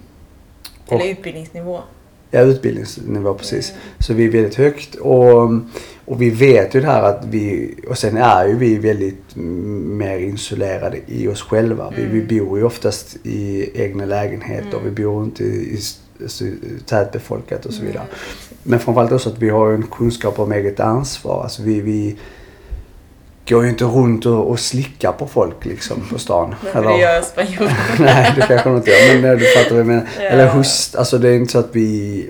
[0.88, 1.80] Eller utbildningsnivå.
[2.32, 3.74] Ja, utbildningsnivå precis.
[4.00, 5.52] Så vi är väldigt högt och,
[6.06, 10.18] och vi vet ju det här att vi, och sen är ju vi väldigt mer
[10.18, 11.88] isolerade i oss själva.
[11.88, 11.96] Mm.
[11.96, 12.46] Vi, vi mm.
[12.46, 14.76] bor ju oftast i egna lägenheter mm.
[14.76, 15.80] och vi bor inte i,
[16.42, 16.54] i
[16.86, 18.04] tätbefolkat och så vidare.
[18.04, 18.16] Mm.
[18.64, 21.44] Men framförallt också att vi har en kunskap om eget ansvar.
[21.44, 22.18] Alltså vi, vi
[23.48, 26.56] går ju inte runt och, och slickar på folk liksom på stan.
[26.64, 27.76] Nej, Eller, det gör spanjorerna.
[28.00, 29.22] nej, det kanske de inte gör.
[29.22, 30.08] Men du fattar vad jag menar.
[30.18, 30.24] Ja.
[30.24, 32.30] Eller hust, alltså det är inte så att vi,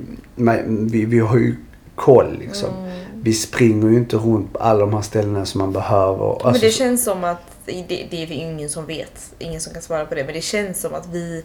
[0.65, 1.55] vi, vi har ju
[1.95, 2.69] koll liksom.
[2.69, 2.91] Mm.
[3.23, 6.31] Vi springer ju inte runt på alla de här ställena som man behöver.
[6.31, 9.81] Alltså, men det känns som att, det, det är ingen som vet, ingen som kan
[9.81, 11.43] svara på det, men det känns som att vi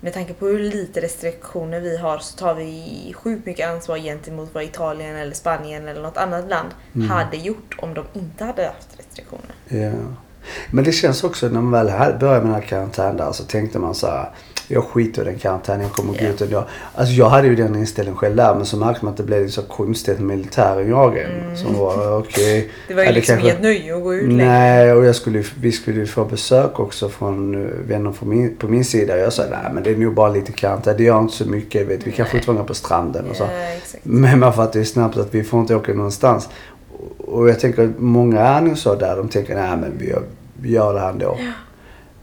[0.00, 4.54] med tanke på hur lite restriktioner vi har så tar vi sjukt mycket ansvar gentemot
[4.54, 7.08] vad Italien eller Spanien eller något annat land mm.
[7.10, 9.54] hade gjort om de inte hade haft restriktioner.
[9.68, 9.92] Ja.
[10.70, 13.78] Men det känns också när man väl började med den här karantänen där så tänkte
[13.78, 14.30] man så här
[14.68, 16.26] jag skiter i den karantänen, jag kommer yeah.
[16.26, 16.66] gå ut ändå.
[16.94, 19.48] Alltså jag hade ju den inställningen själv där men så märkte man att det blev
[19.48, 21.56] så konstigt med militären jagade mm.
[21.56, 22.58] Som var okej.
[22.58, 22.70] Okay.
[22.88, 23.50] Det var ju liksom kanske...
[23.50, 27.08] inget nöje att gå ut Nej och jag skulle, vi skulle ju få besök också
[27.08, 29.18] från eh, vänner på min, på min sida.
[29.18, 30.96] Jag sa nej men det är nog bara lite karantän.
[30.96, 31.88] Det gör inte så mycket.
[31.88, 32.06] Vet.
[32.06, 33.44] Vi kan fortfarande gå på stranden och så.
[33.44, 36.48] Yeah, men man fattar ju snabbt att vi får inte åka någonstans.
[37.18, 39.16] Och jag tänker att många är nog så där.
[39.16, 40.22] De tänker nej men vi gör,
[40.54, 41.36] vi gör det här ändå.
[41.38, 41.52] Ja.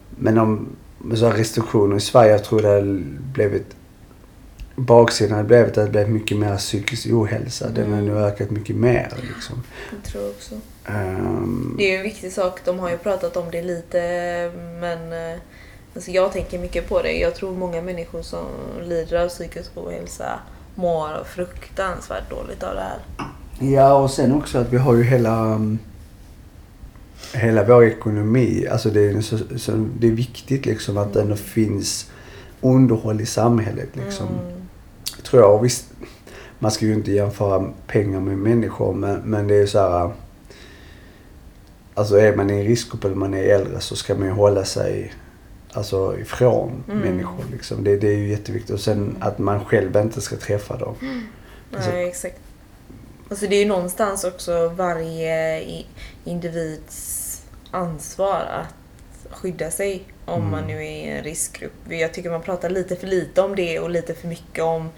[0.09, 0.67] Men om
[1.03, 2.31] med så restriktioner i Sverige.
[2.31, 3.75] Jag tror det har blivit
[4.75, 7.69] baksidan har blivit att det blivit mycket mer psykisk ohälsa.
[7.69, 8.05] Den har Mm.
[8.05, 9.63] nu ökat mycket mer liksom.
[9.91, 10.55] Jag tror också.
[10.85, 12.59] Ehm, Det är ju en viktig sak.
[12.65, 13.99] De har ju pratat om det lite
[14.79, 15.39] men eh,
[15.95, 17.11] alltså jag tänker mycket på det.
[17.11, 18.45] Jag tror många människor som
[18.83, 20.39] lider av psykisk ohälsa
[20.75, 22.99] mår fruktansvärt dåligt av det här.
[23.71, 25.79] Ja, och sen också att vi har ju hela, um,
[27.33, 28.67] hela vår ekonomi.
[28.71, 32.11] Alltså det är, så, så, det är viktigt liksom att det ändå finns
[32.61, 33.89] underhåll i samhället.
[33.93, 34.27] Liksom.
[34.27, 34.61] Mm.
[35.23, 35.55] Tror jag.
[35.55, 35.85] Och visst,
[36.59, 40.11] man ska ju inte jämföra pengar med människor men, men det är ju så här.
[41.93, 44.65] Alltså är man i en riskgrupp eller man är äldre så ska man ju hålla
[44.65, 45.13] sig
[45.73, 46.99] alltså, ifrån Mm.
[46.99, 47.43] människor.
[47.51, 47.83] Liksom.
[47.83, 48.71] Det, det är ju jätteviktigt.
[48.73, 50.95] Och sen att man själv inte ska träffa dem.
[51.75, 52.39] Alltså- Nej, exakt.
[53.33, 55.63] Alltså det är ju någonstans också varje
[56.23, 57.41] individs
[57.71, 60.51] ansvar att skydda sig om Mm.
[60.51, 61.73] man nu är i en riskgrupp.
[61.89, 64.89] Jag tycker man pratar lite för lite om det och lite för mycket om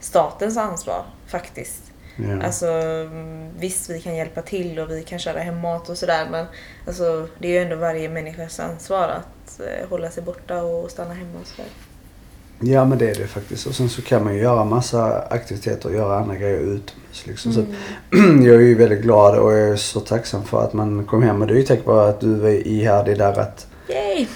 [0.00, 1.82] statens ansvar faktiskt.
[2.16, 2.42] Ja.
[2.46, 6.28] Alltså mm, visst vi kan hjälpa till och vi kan köra hem mat och sådär
[6.30, 6.46] men
[6.86, 11.14] alltså, det är ju ändå varje människas ansvar att eh, hålla sig borta och stanna
[11.14, 11.70] hemma och sådär.
[12.64, 13.66] Ja men det är det faktiskt.
[13.66, 17.26] Och sen så kan man ju göra massa aktiviteter och göra andra grejer utomhus.
[17.26, 17.52] Liksom.
[17.52, 17.60] Så
[18.12, 18.44] Mm.
[18.46, 21.40] jag är ju väldigt glad och jag är så tacksam för att man kom hem.
[21.42, 24.26] Och det är ju tack vare att du är ihärdig där att Yay!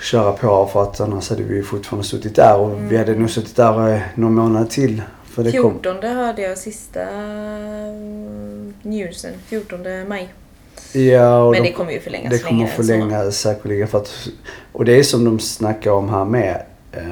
[0.00, 0.68] köra på.
[0.72, 3.94] För att annars hade vi ju fortfarande suttit där och vi hade nog suttit där
[3.94, 5.02] eh, någon månad till.
[5.24, 9.32] För det kom, 14 hörde jag sista mm, newsen.
[9.46, 10.28] 14 maj.
[10.92, 12.72] ja, Men de- det kommer ju förlängas Det kommer så.
[12.72, 13.88] förlängas säkerligen.
[13.88, 14.28] För att,
[14.72, 16.62] och det är som de snackar om här med.
[16.92, 17.02] Eh,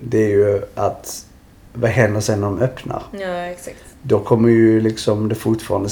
[0.00, 1.26] det är ju att
[1.72, 3.02] vad händer sen när de öppnar?
[3.12, 3.84] Ja, exakt.
[4.02, 5.88] Då kommer ju liksom det fortfarande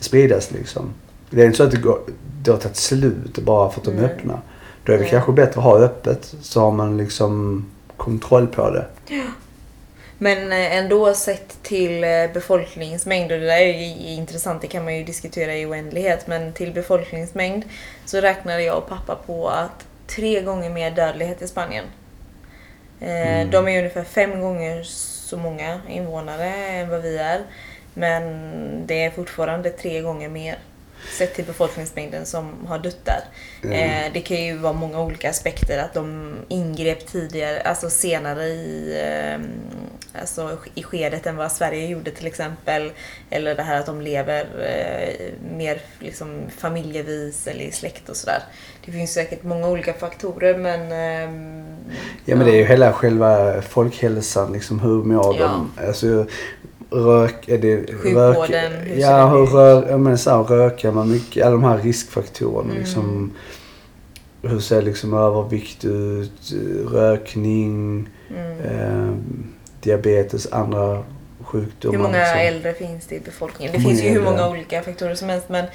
[0.00, 0.94] spridas liksom.
[1.30, 2.00] Det är inte så att det, går,
[2.42, 4.04] det har tagit slut bara för att de Nej.
[4.04, 4.40] öppnar.
[4.84, 5.10] Då är det Nej.
[5.10, 7.64] kanske bättre att ha öppet så har man liksom
[7.96, 8.86] kontroll på det.
[10.18, 14.84] Men eh, ändå sett till eh, befolkningsmängd, och det där är ju intressant, det kan
[14.84, 17.64] man ju diskutera i oändlighet, men till befolkningsmängd
[18.04, 21.84] så räknade jag och pappa på att tre gånger mer dödlighet i Spanien.
[23.00, 23.50] Eh, Mm.
[23.50, 27.40] De är ungefär fem gånger så många invånare än vad vi är,
[27.94, 28.22] men
[28.86, 30.58] det är fortfarande tre gånger mer
[31.18, 33.20] sett till befolkningsmängden som har dött där.
[33.62, 33.72] Mm.
[34.06, 35.78] Eh, det kan ju vara många olika aspekter.
[35.78, 39.40] Att de ingrep tidigare, alltså senare i, eh,
[40.20, 42.90] alltså i skedet än vad Sverige gjorde till exempel.
[43.30, 48.42] Eller det här att de lever eh, mer liksom, familjevis eller i släkt och sådär.
[48.84, 50.92] Det finns säkert många olika faktorer men...
[50.92, 51.76] ehm,
[52.24, 54.80] Ja men det är ju hela själva folkhälsan liksom.
[54.80, 55.46] Hur mår Ja.
[55.46, 55.72] de?
[55.86, 56.26] Alltså
[57.04, 61.46] rök, är det ser ja, hur rör, ja men så här, rökar man mycket?
[61.46, 62.76] Alla de här riskfaktorerna Mm.
[62.76, 63.32] liksom.
[64.42, 66.52] Hur ser liksom övervikt ut?
[66.92, 68.08] Rökning?
[68.28, 68.60] mm.
[68.60, 69.14] eh,
[69.80, 71.04] diabetes, andra
[71.40, 71.96] sjukdomar.
[71.96, 72.38] Hur många liksom.
[72.38, 73.74] äldre finns det i befolkningen?
[73.74, 75.66] Det finns ju hur många olika faktorer som helst men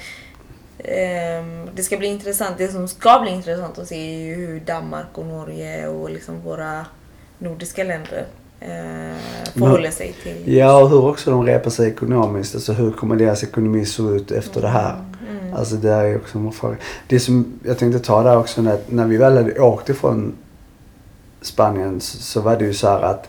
[0.78, 2.58] ehm, det ska bli intressant.
[2.58, 6.40] Det som ska bli intressant att se är ju hur Danmark och Norge och liksom
[6.40, 6.86] våra
[7.38, 8.26] nordiska länder
[8.66, 9.16] eh,
[9.52, 12.54] förhåller sig till Ja, och hur också de repar sig ekonomiskt.
[12.54, 15.04] Alltså hur kommer deras ekonomi se ut efter det här?
[15.30, 15.54] Mm.
[15.54, 16.76] Alltså det är också en fråga.
[17.08, 20.32] Det som jag tänkte ta där också, när, när vi väl hade åkt ifrån
[21.40, 23.28] Spanien så, så var det ju så här att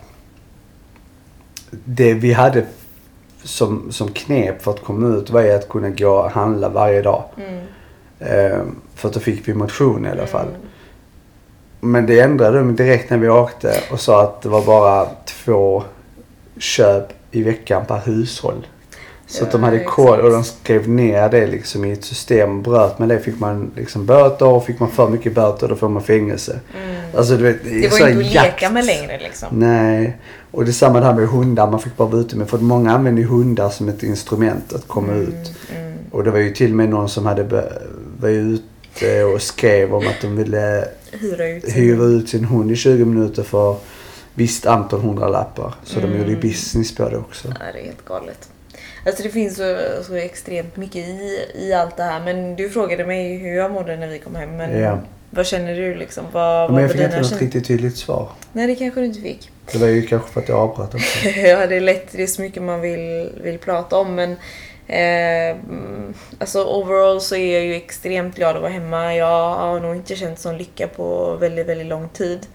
[1.86, 2.66] det vi hade
[3.44, 7.02] som, som knep för att komma ut var ju att kunna gå och handla varje
[7.02, 7.24] dag.
[7.38, 7.64] Mm.
[8.20, 8.62] Eh,
[8.96, 10.48] för att då fick vi motion i alla fall.
[10.48, 10.62] Mm.
[11.84, 15.84] Men det ändrade de direkt när vi åkte och sa att det var bara två
[16.58, 18.68] köp i veckan per hushåll.
[19.28, 19.96] Så att de Ja, hade exakt.
[19.96, 22.62] koll och de skrev ner det liksom i ett system.
[22.62, 25.90] Bröt med det fick man liksom böter och fick man för mycket böter då får
[25.90, 26.60] man fängelse.
[26.84, 26.96] Mm.
[27.18, 28.62] Alltså du vet, Det var så inte att jakt.
[28.62, 29.48] leka med längre liksom.
[29.52, 30.18] Nej.
[30.52, 31.72] Och det här med hundar.
[31.72, 32.50] Man fick bara vara ute med.
[32.50, 35.52] För att många använder ju hundar som ett instrument att komma ut.
[35.76, 35.94] Mm.
[36.12, 37.44] Och det var ju till och med någon som hade
[38.20, 40.86] var ute och skrev om att de ville
[41.22, 41.64] Hyra ut.
[41.64, 43.76] sin- hyra ut sin hund i 20 minuter för
[44.34, 45.74] visst antal hundralappar.
[45.84, 46.18] Så de Mm.
[46.20, 47.48] gjorde ju business på det också.
[47.48, 48.50] Ja, det är helt galet.
[49.06, 52.20] Alltså det finns så, så extremt mycket i, i allt det här.
[52.26, 54.58] Men du frågade mig hur jag mådde när vi kom hem.
[54.58, 55.00] Men Ja.
[55.30, 56.26] vad känner du liksom?
[56.32, 57.40] Vad, Men jag fick inte något känslor?
[57.40, 58.30] riktigt tydligt svar.
[58.54, 59.50] Nej, det kanske du inte fick.
[59.72, 61.28] Det var ju kanske för att jag avbröt också.
[61.30, 62.08] ja, det är lätt.
[62.12, 64.16] Det är så mycket man vill, vill prata om.
[64.16, 64.36] Men
[64.88, 65.58] eh,
[66.38, 69.16] alltså overall så är jag ju extremt glad att vara hemma.
[69.16, 72.48] Jag har nog inte känt sån lycka på väldigt, väldigt lång tid.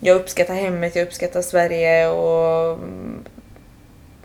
[0.00, 3.24] Jag uppskattar hemmet, jag uppskattar Sverige och mm,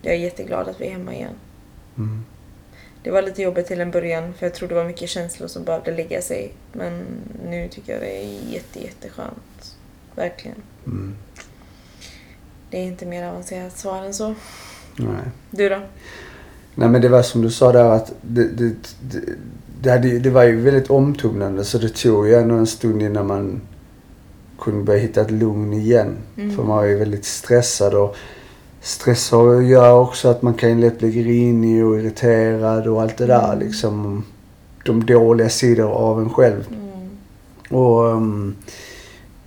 [0.01, 1.35] jag är jätteglad att vi är hemma igen.
[1.97, 2.25] Mm.
[3.03, 5.63] Det var lite jobbigt till en början för jag tror det var mycket känslor som
[5.63, 6.53] behövde lägga sig.
[6.71, 7.05] Men
[7.49, 9.77] nu tycker jag det är jätte, jätteskönt.
[10.15, 10.57] Verkligen.
[10.85, 11.15] Mm.
[11.35, 14.35] Det Det är inte mer avancerat svar än så.
[14.95, 15.25] Nej.
[15.51, 15.81] Du då?
[16.75, 19.21] Nej men det var som du sa där att det, det, det,
[19.81, 23.27] det, hade, det var ju väldigt omtumlande så det tog ju ändå en stund innan
[23.27, 23.61] man
[24.59, 26.17] kunde börja hitta ett lugn igen.
[26.37, 26.55] Mm.
[26.55, 28.15] För man var ju väldigt stressad och
[28.81, 29.31] stress
[29.63, 33.59] göra också att man kan lätt bli grinig och irriterad och allt det där Mm.
[33.59, 34.23] liksom.
[34.85, 36.67] De dåliga sidor av en själv.
[36.69, 37.09] Mm.
[37.81, 38.55] Och um,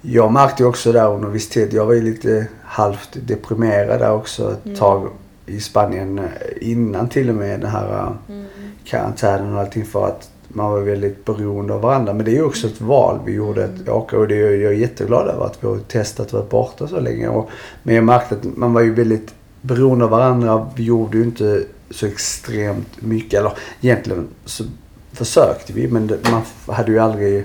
[0.03, 4.13] jag märkte ju också där under viss tid, jag var ju lite halvt deprimerad där
[4.13, 4.79] också ett Mm.
[4.79, 5.09] tag
[5.49, 6.25] i Spanien eh,
[6.61, 8.45] innan till och med den här eh, Mm.
[8.85, 12.13] karantänen och allting för att man var väldigt beroende av varandra.
[12.15, 13.93] Men det är ju också ett val vi gjorde att Mm.
[13.93, 16.89] åka och det är, jag är jätteglad över att vi har testat och varit borta
[16.89, 17.29] så länge.
[17.29, 17.51] Och,
[17.83, 20.67] men jag märkte att man var ju väldigt beroende av varandra.
[20.77, 23.41] Vi gjorde ju inte så extremt mycket.
[23.41, 24.65] Eller egentligen så
[25.13, 26.43] försökte vi men man
[26.77, 27.45] hade ju aldrig...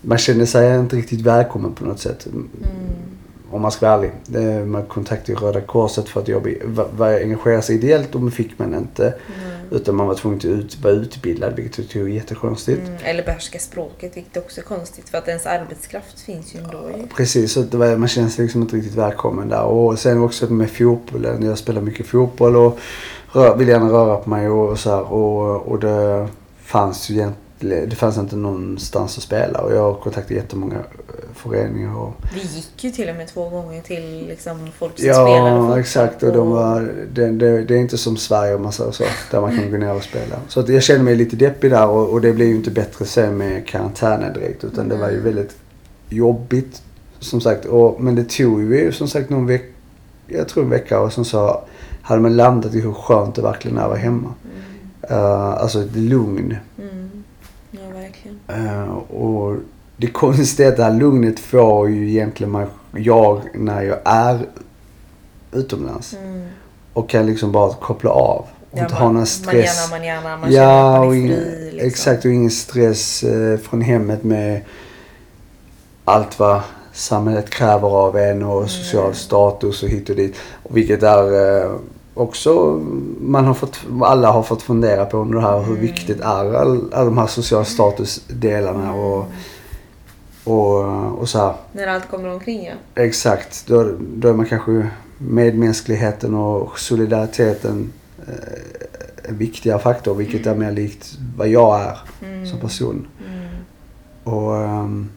[0.00, 2.26] Man kände sig inte riktigt välkommen på något sätt.
[2.26, 2.48] Mm.
[3.52, 4.66] Om man ska vara ärlig.
[4.66, 8.30] Man kontaktade Röda Korset för att jobba, i- va- va- engagera sig ideellt och det
[8.30, 9.06] fick man inte.
[9.06, 9.50] Mm.
[9.70, 12.80] Utan man var tvungen att ut, vara utbildad vilket jag tycker är jättekonstigt.
[12.88, 12.98] Mm.
[13.04, 17.06] Eller behärska språket, vilket också är konstigt för att ens arbetskraft finns ju ändå ju.
[17.16, 19.62] Precis, så var, man känns liksom inte riktigt välkommen där.
[19.64, 21.42] Och sen också med fotbollen.
[21.46, 22.78] Jag spelar mycket fotboll och
[23.32, 25.12] rör, vill gärna röra på mig och, och så här.
[25.12, 26.28] Och, och det
[26.62, 30.82] fanns ju egentligen det fanns inte någonstans att spela och jag kontaktade jättemånga eh,
[31.34, 35.30] föreningar och Vi gick ju till och med två gånger till liksom folk som spelade
[35.30, 36.22] Ja, exakt.
[36.22, 39.04] Och de var, det, det, det är inte som Sverige om man säger så.
[39.30, 40.36] Där man kan gå ner och spela.
[40.48, 43.04] Så att jag kände mig lite deppig där och, och det blev ju inte bättre
[43.04, 44.64] sen med karantänen direkt.
[44.64, 45.24] Utan det var ju Mm.
[45.24, 45.56] väldigt
[46.08, 46.82] jobbigt.
[47.18, 47.64] Som sagt.
[47.64, 49.72] Och, men det tog ju som sagt någon vecka.
[50.26, 51.64] Jag tror en vecka och som så
[52.02, 54.34] hade man landat i hur skönt det verkligen är att vara hemma.
[54.44, 55.20] Mm.
[55.20, 56.56] Uh, alltså ett lugn.
[56.78, 57.01] Mm.
[58.46, 58.66] Verkligen.
[58.68, 59.56] Uh, och
[59.96, 64.46] det konstiga är att det här lugnet får ju egentligen man, jag när jag är
[65.52, 66.14] utomlands.
[66.14, 66.42] Mm.
[66.92, 68.44] Och kan liksom bara koppla av.
[68.70, 69.90] Och Ja, inte ha någon Man stress.
[69.90, 71.70] gärna, man gärna, man ja, man är ingen, fri.
[71.72, 71.86] Liksom.
[71.88, 72.24] exakt.
[72.24, 74.60] Och ingen stress eh, från hemmet med
[76.04, 76.60] allt vad
[76.92, 78.68] samhället kräver av en och Mm.
[78.68, 80.34] social status och hit och dit.
[80.62, 81.70] Och vilket är eh,
[82.14, 82.80] också,
[83.20, 85.80] man har fått, alla har fått fundera på under det här hur Mm.
[85.80, 89.26] viktigt är all, alla de här social statusdelarna och,
[90.44, 91.54] och, och så här.
[91.72, 93.02] När allt kommer omkring ja.
[93.02, 93.66] Exakt.
[93.66, 97.92] Då, då är man kanske medmänskligheten och solidariteten
[98.28, 100.14] eh, en viktigare faktor.
[100.14, 102.46] Vilket är mer likt vad jag är Mm.
[102.46, 103.06] som person.
[103.26, 103.48] Mm.
[104.24, 105.08] Och, ehm,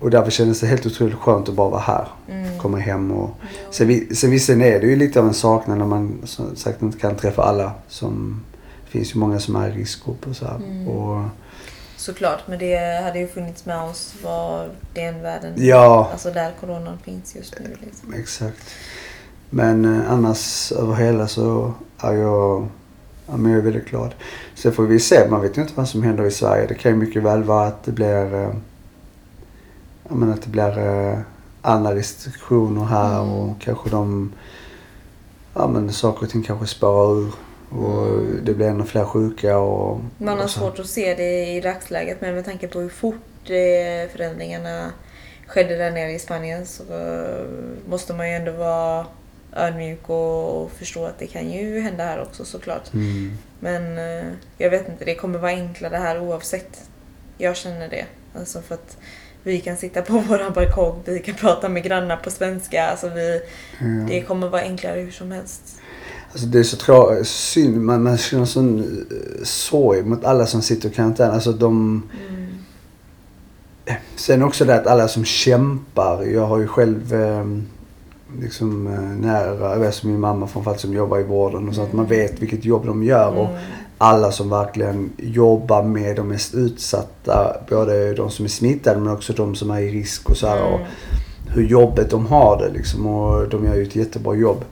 [0.00, 2.08] och därför kändes det helt otroligt skönt att bara vara här.
[2.30, 2.58] Mm.
[2.58, 3.30] Komma hem och...
[3.70, 6.82] Sen, vi- sen visserligen är det ju lite av en saknad när man som sagt
[6.82, 7.72] inte kan träffa alla.
[7.88, 8.44] Som,
[8.84, 10.46] det finns ju många som är i riskgrupp och så.
[10.46, 10.88] Mm.
[10.88, 11.24] Och,
[11.96, 15.52] Såklart, men det hade ju funnits med oss var det än världen.
[15.56, 16.08] Ja.
[16.12, 17.76] Alltså där coronan finns just nu.
[17.84, 18.14] Liksom.
[18.14, 18.70] Exakt.
[19.50, 22.66] Men eh, annars över hela så är jag,
[23.26, 24.14] ja, men jag är väldigt glad.
[24.54, 25.28] Sen får vi se.
[25.30, 26.66] Man vet ju inte vad som händer i Sverige.
[26.66, 28.50] Det kan ju mycket väl vara att det blir,
[30.10, 31.18] eh, ja, men att det blir eh,
[31.62, 33.32] andra restriktioner här Mm.
[33.32, 34.32] och kanske de,
[35.54, 37.32] ja men saker och ting kanske spårar ur.
[37.70, 40.00] Och det blir ännu fler sjuka och...
[40.18, 43.50] Man har och svårt att se det i dagsläget men med tanke på hur fort
[43.50, 44.92] eh, förändringarna
[45.46, 47.44] skedde där nere i Spanien så eh,
[47.88, 49.06] måste man ju ändå vara
[49.52, 52.92] ödmjuk och förstå att det kan ju hända här också såklart.
[52.92, 53.32] Mm.
[53.60, 56.88] Men eh, jag vet inte, det kommer vara enklare här oavsett.
[57.38, 58.04] Jag känner det.
[58.34, 58.96] Alltså för att
[59.42, 62.86] vi kan sitta på våran balkong, vi kan prata med grannar på svenska.
[62.86, 63.40] Alltså vi,
[63.80, 63.86] Ja.
[64.08, 65.62] det kommer vara enklare hur som helst.
[66.32, 67.80] Alltså det är så tra- synd.
[67.82, 71.30] Man, man känner sån eh, sorg mot alla som sitter i karantän.
[71.30, 72.02] Alltså de...
[72.28, 72.46] Mm.
[74.16, 76.22] Sen också det att alla som kämpar.
[76.24, 77.44] Jag har ju själv eh,
[78.40, 82.04] liksom eh, nära, som min mamma framförallt som jobbar i vården och så att man
[82.06, 82.18] Mm.
[82.18, 83.28] vet vilket jobb de gör.
[83.36, 83.60] Och Mm.
[84.02, 87.56] Alla som verkligen jobbar med de mest utsatta.
[87.70, 90.62] Både de som är smittade men också de som är i risk och så här.
[90.62, 90.86] Och Mm.
[91.54, 93.06] hur jobbet de har det liksom.
[93.06, 94.64] Och de gör ju ett jättebra jobb.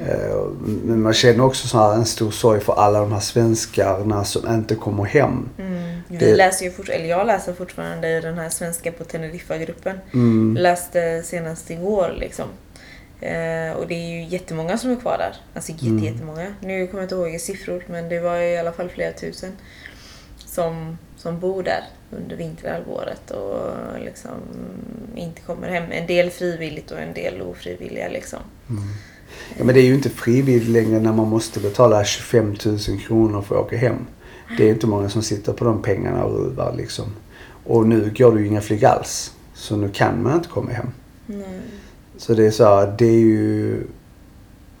[0.00, 0.46] Eh,
[0.84, 4.74] Men man känner också så en stor sorg för alla de här svenskarna som inte
[4.74, 5.48] kommer hem.
[5.58, 6.00] Mm.
[6.08, 9.98] Vi läser ju fort, eller jag läser fortfarande i den här svenska på Teneriffa-gruppen.
[10.14, 10.56] Mm.
[10.60, 12.44] Läste senast igår liksom.
[13.20, 15.36] Eh, och det är ju jättemånga som är kvar där.
[15.54, 16.04] Alltså jätte, Mm.
[16.04, 16.54] jättemånga.
[16.60, 19.52] Nu kommer jag inte ihåg siffror men det var i alla fall flera tusen
[20.46, 23.60] som, som bor där under vinterhalvåret och
[24.04, 24.30] liksom
[25.16, 25.84] inte kommer hem.
[25.92, 28.38] En del frivilligt och en del ofrivilliga liksom.
[28.70, 28.82] Mm.
[29.58, 33.42] Ja, men det är ju inte frivilligt längre när man måste betala 25 000 kronor
[33.42, 34.06] för att åka hem.
[34.56, 37.04] Det är inte många som sitter på de pengarna och ruvar liksom.
[37.64, 39.32] Och nu går det ju inga flyg alls.
[39.54, 40.92] Så nu kan man inte komma hem.
[41.28, 41.60] Mm.
[42.18, 43.82] Så det är så här, det är ju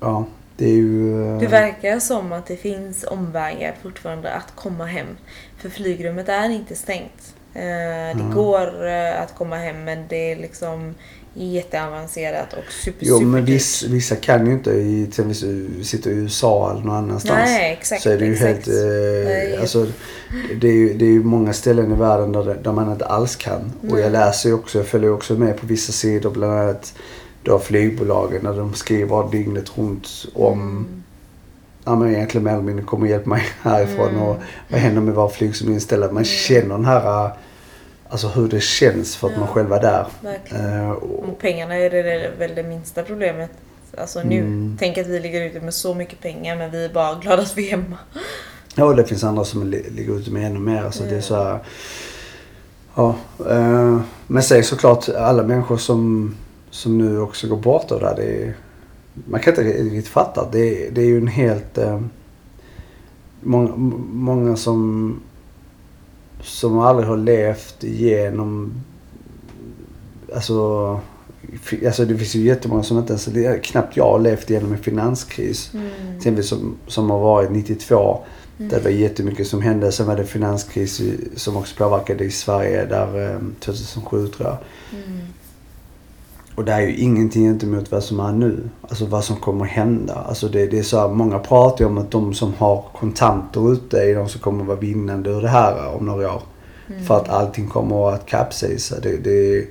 [0.00, 0.24] ja,
[0.56, 1.24] det är ju...
[1.34, 5.06] eh, Det verkar som att det finns omvägar fortfarande att komma hem.
[5.58, 7.34] För flygrummet är inte stängt.
[7.54, 8.34] Eh, Det Mm.
[8.34, 10.94] går eh, att komma hem men det är liksom
[11.34, 16.10] jätteavancerat och super, Jo, super men viss, vissa kan ju inte i, till exempel sitter
[16.10, 17.40] i USA eller någon annanstans.
[17.50, 18.02] Nej, exakt.
[18.02, 18.48] så är det ju exakt.
[18.54, 18.68] helt...
[18.68, 18.74] Eh,
[19.24, 19.56] Nej.
[19.60, 19.86] alltså,
[20.60, 23.36] det, är ju, det är ju många ställen i världen där, där man inte alls
[23.36, 23.72] kan.
[23.90, 26.94] Och jag läser ju också, jag följer också med på vissa sidor, bland annat
[27.48, 31.02] då flygbolagen, när de skriver dygnet runt om Mm.
[31.84, 34.22] Ja men egentligen mer eller mindre kom och hjälp mig härifrån Mm.
[34.22, 34.36] och
[34.70, 36.12] vad händer med våra flyg som är inställda.
[36.12, 37.30] Man känner den här,
[38.08, 39.38] alltså hur det känns för att Ja.
[39.40, 40.06] man själv är där.
[40.44, 43.50] Eh, och, Och pengarna är det väl det minsta problemet.
[43.98, 44.38] Alltså nu.
[44.38, 44.76] Mm.
[44.78, 47.56] Tänk att vi ligger ute med så mycket pengar men vi är bara glada att
[47.58, 47.96] vi är hemma.
[48.74, 50.82] ja, och det finns andra som li- ligger ute med ännu mer.
[50.84, 51.58] Alltså det är så här,
[52.94, 53.14] ja,
[53.50, 56.34] eh, men sen såklart alla människor som,
[56.70, 58.54] som nu också går bort det här, det är,
[59.28, 60.48] man kan inte riktigt fatta.
[60.52, 61.78] Det, är- det är ju en helt...
[61.78, 62.00] Eh,
[63.40, 63.72] många,
[64.12, 65.20] många som,
[66.42, 68.72] som aldrig har levt igenom...
[70.34, 71.00] Alltså,
[71.86, 73.28] alltså det finns ju jättemånga som inte ens...
[73.62, 75.70] Knappt jag har levt igenom en finanskris.
[75.74, 75.88] Mm.
[76.16, 78.18] Exempel som, som har varit 92.
[78.58, 78.70] Mm.
[78.70, 79.92] Där det var jättemycket som hände.
[79.92, 81.00] Sen var det finanskris
[81.36, 84.56] som också påverkade i Sverige där eh, 2007 tror jag.
[85.04, 85.18] Mm.
[86.58, 88.68] Och det är ju ingenting inte mot vad som är nu.
[88.88, 90.14] Alltså vad som kommer hända.
[90.14, 93.72] Alltså det, det är så här, många pratar ju om att de som har kontanter
[93.72, 96.42] ute är de som kommer vara vinnande ur det här om några år.
[96.88, 97.04] Mm.
[97.04, 99.00] För att allting kommer att kapsejsa.
[99.00, 99.66] Det, det,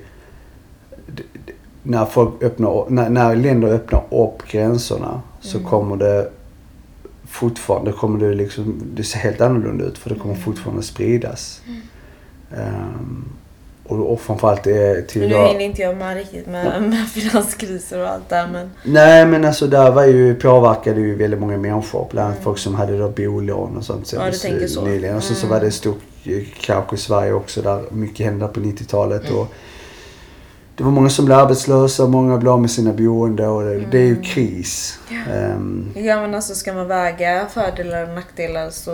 [1.06, 1.22] det,
[1.82, 5.70] när folk öppnar, när, när länder öppnar upp gränserna så Mm.
[5.70, 6.30] kommer det
[7.28, 10.44] fortfarande, kommer det liksom, det ser helt annorlunda ut för det kommer Mm.
[10.44, 11.60] fortfarande spridas.
[12.56, 13.17] Ehm,
[13.88, 18.00] och, och framförallt är till Men nu hinner inte jag med riktigt med, med finanskriser
[18.02, 22.06] och allt där men Nej men alltså där var ju, påverkade ju väldigt många människor.
[22.10, 22.44] Bland annat Mm.
[22.44, 24.12] folk som hade då bolån och sånt.
[24.12, 24.84] Ja, du så- tänker så.
[24.84, 25.16] Nyligen.
[25.16, 25.48] Och så Mm.
[25.58, 29.24] var det stort eh, kaos i Sverige också där mycket hände på 90-talet.
[29.28, 29.38] Mm.
[29.40, 29.46] Och
[30.78, 33.98] det var många som blev arbetslösa, många blev av med sina boende och det, det
[33.98, 34.22] är ju Mm.
[34.22, 34.98] kris.
[35.32, 38.90] Ehm, Ja men alltså ska man väga fördelar och nackdelar så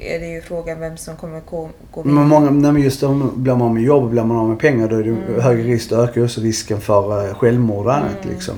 [0.00, 3.32] är det ju frågan vem som kommer gå, gå men många, nej men just om
[3.36, 5.40] blir man av med jobb och blir man av med pengar då är det Mm.
[5.40, 5.90] högre risk.
[5.90, 8.34] Då ökar också risken för eh, självmord och annat Mm.
[8.34, 8.54] liksom.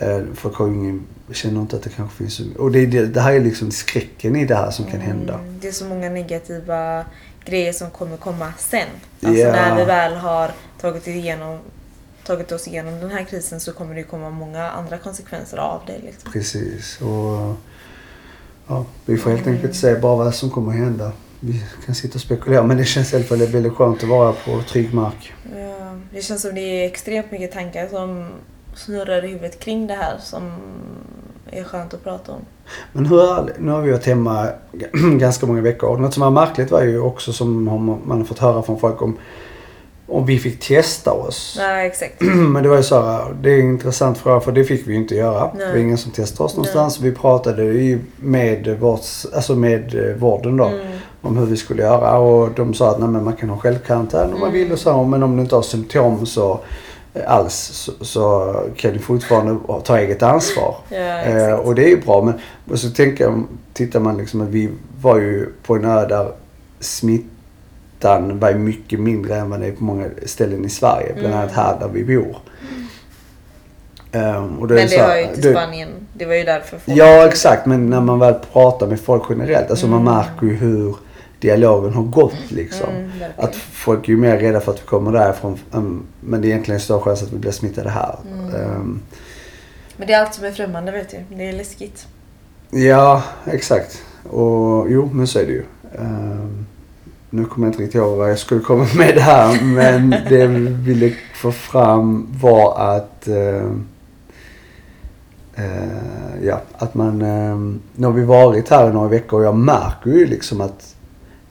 [0.00, 0.18] Mm.
[0.20, 2.40] Eh, folk har ju ingen, känner inte att det kanske finns...
[2.58, 5.34] Och det, det, det här är liksom skräcken i det här som kan hända.
[5.34, 7.04] Mm, Det är så många negativa
[7.44, 8.80] grejer som kommer komma sen.
[9.22, 9.52] Alltså Ja.
[9.52, 10.50] när vi väl har
[10.80, 11.58] tagit, igenom,
[12.24, 15.98] tagit oss igenom den här krisen så kommer det komma många andra konsekvenser av det.
[15.98, 16.32] Liksom.
[16.32, 17.00] Precis.
[17.00, 17.54] Och,
[18.68, 19.54] ja, vi får helt Mm.
[19.54, 21.12] enkelt se bara vad som kommer att hända.
[21.40, 24.32] Vi kan sitta och spekulera men det känns i alla fall väldigt skönt att vara
[24.32, 25.32] på trygg mark.
[25.56, 28.28] Ja, det känns som det är extremt mycket tankar som
[28.74, 30.52] snurrar i huvudet kring det här som
[31.50, 32.40] är skönt att prata om.
[32.92, 33.52] Men hur är?
[33.58, 34.48] Nu har vi varit hemma
[35.18, 35.98] ganska många veckor.
[35.98, 37.64] Något som var märkligt var ju också som
[38.04, 39.16] man har fått höra från folk om
[40.14, 41.54] om vi fick testa oss.
[41.58, 42.20] Nej, exakt.
[42.22, 44.92] Men det var ju så här, det är en intressant fråga för det fick vi
[44.92, 45.50] ju inte göra.
[45.58, 45.82] Det var Nej.
[45.82, 47.00] ingen som testade oss någonstans.
[47.00, 50.64] Vi pratade ju med, vårds, alltså med eh, vården då.
[50.64, 50.86] Mm.
[51.22, 54.24] om hur vi skulle göra och de sa att nej, men man kan ha självkarantän
[54.34, 54.52] om man Mm.
[54.52, 56.60] vill och så men om du inte har symptom så
[57.14, 60.74] eh, alls så, så kan du fortfarande ta eget ansvar.
[60.88, 62.34] Ja, Eh, och det är ju bra men
[62.72, 66.32] och så tänker jag, tittar man liksom att vi var ju på en ö där
[68.04, 71.12] smittan var ju mycket mindre än vad det är på många ställen i Sverige.
[71.14, 71.38] Bland Mm.
[71.38, 72.36] annat här där vi bor.
[74.12, 75.88] Um, Men det här- har ju inte det- Spanien.
[76.14, 76.98] Det var ju därför folk...
[76.98, 80.14] Ja exakt men när man väl pratar med folk generellt, alltså man Mm.
[80.14, 80.96] märker ju hur
[81.40, 82.88] dialogen har gått liksom.
[82.90, 83.10] Mm.
[83.36, 86.50] Att folk är ju mer rädda för att vi kommer därifrån um, men det är
[86.50, 88.16] egentligen större chans att vi blir smittade här.
[88.32, 88.54] Mm.
[88.54, 89.02] Um,
[89.96, 91.36] Men det är allt som är främmande vet du.
[91.36, 92.06] Det är läskigt.
[92.70, 94.02] ja exakt.
[94.30, 95.64] Och jo men så är det ju.
[95.98, 96.66] Um,
[97.34, 100.38] nu kommer jag inte riktigt ihåg vad jag skulle komma med det här men det
[100.38, 103.86] jag ville få fram var att um,
[105.56, 107.22] Eh, ja, att man...
[107.22, 110.96] Uh, nu har vi varit här i några veckor och jag märker ju liksom att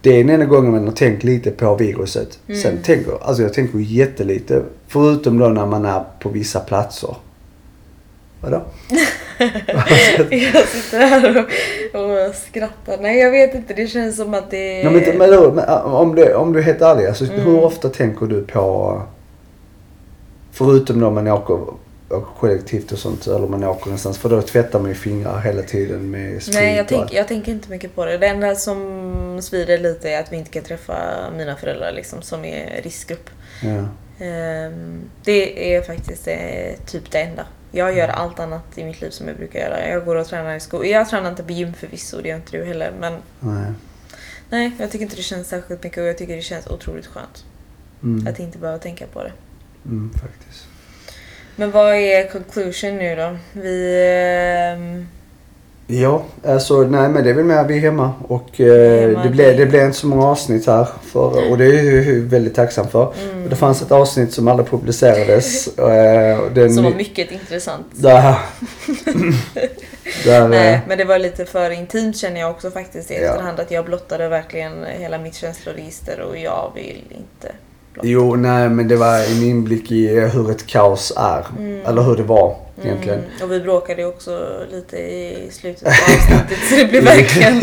[0.01, 2.39] det är den enda gången man har tänkt lite på viruset.
[2.47, 2.61] Mm.
[2.61, 4.63] Sen tänker, alltså jag tänker jättelite.
[4.87, 7.15] Förutom då när man är på vissa platser.
[8.43, 8.61] Vadå?
[10.29, 12.97] jag sitter här och, och skrattar.
[13.01, 13.73] Nej jag vet inte.
[13.73, 14.83] Det känns som att det.
[14.83, 17.39] Nej, men, men, om, du, om du är helt ärlig, alltså, Mm.
[17.39, 19.01] hur ofta tänker du på...
[20.51, 21.53] Förutom då man åker,
[22.09, 24.17] åker kollektivt och sånt, eller man åker någonstans.
[24.17, 27.51] För då tvättar man ju fingrar hela tiden med sprit Nej jag, tänk, jag tänker
[27.51, 28.17] inte mycket på det.
[28.17, 30.95] Det enda som svider lite är att vi inte kan träffa
[31.37, 33.29] mina föräldrar liksom, som är riskgrupp.
[33.61, 33.85] Ja.
[34.25, 37.45] Ehm, det är faktiskt eh, typ det enda.
[37.75, 39.87] Jag gör allt annat i mitt liv som jag brukar göra.
[39.89, 40.89] Jag går och tränar i skolan.
[40.89, 42.91] Jag tränar inte på gym förvisso, det gör inte du heller.
[42.99, 43.71] Men Nej.
[44.49, 47.45] nej, jag tycker inte det känns särskilt mycket och jag tycker det känns otroligt skönt.
[48.03, 48.27] Mm.
[48.27, 49.31] Att inte behöva tänka på det.
[49.85, 50.67] Mm, faktiskt.
[51.55, 53.37] Men vad är conclusion nu då?
[53.53, 54.05] Vi...
[54.75, 55.07] ehm,
[55.87, 59.29] Ja, alltså nej men det är väl med vi är hemma och eh, hemma, det,
[59.29, 62.55] blev, det blev inte så många avsnitt här för, och det är jag ju väldigt
[62.55, 63.13] tacksam för.
[63.23, 63.49] Mm.
[63.49, 65.67] Det fanns ett avsnitt som aldrig publicerades.
[65.77, 67.85] eh, den, Som var mycket intressant.
[67.95, 68.35] Där,
[70.25, 73.19] där, Nej, eh, men det var lite för intimt känner jag också faktiskt i Ja.
[73.19, 73.59] efterhand.
[73.59, 77.55] Att jag blottade verkligen hela mitt känsloregister och jag vill inte.
[78.01, 81.45] Jo, nej men det var en inblick i eh, hur ett kaos är.
[81.57, 81.85] Mm.
[81.85, 83.19] Eller hur det var egentligen.
[83.19, 87.61] Mm, och vi bråkade ju också lite i slutet av avsnittet så det blev verkligen...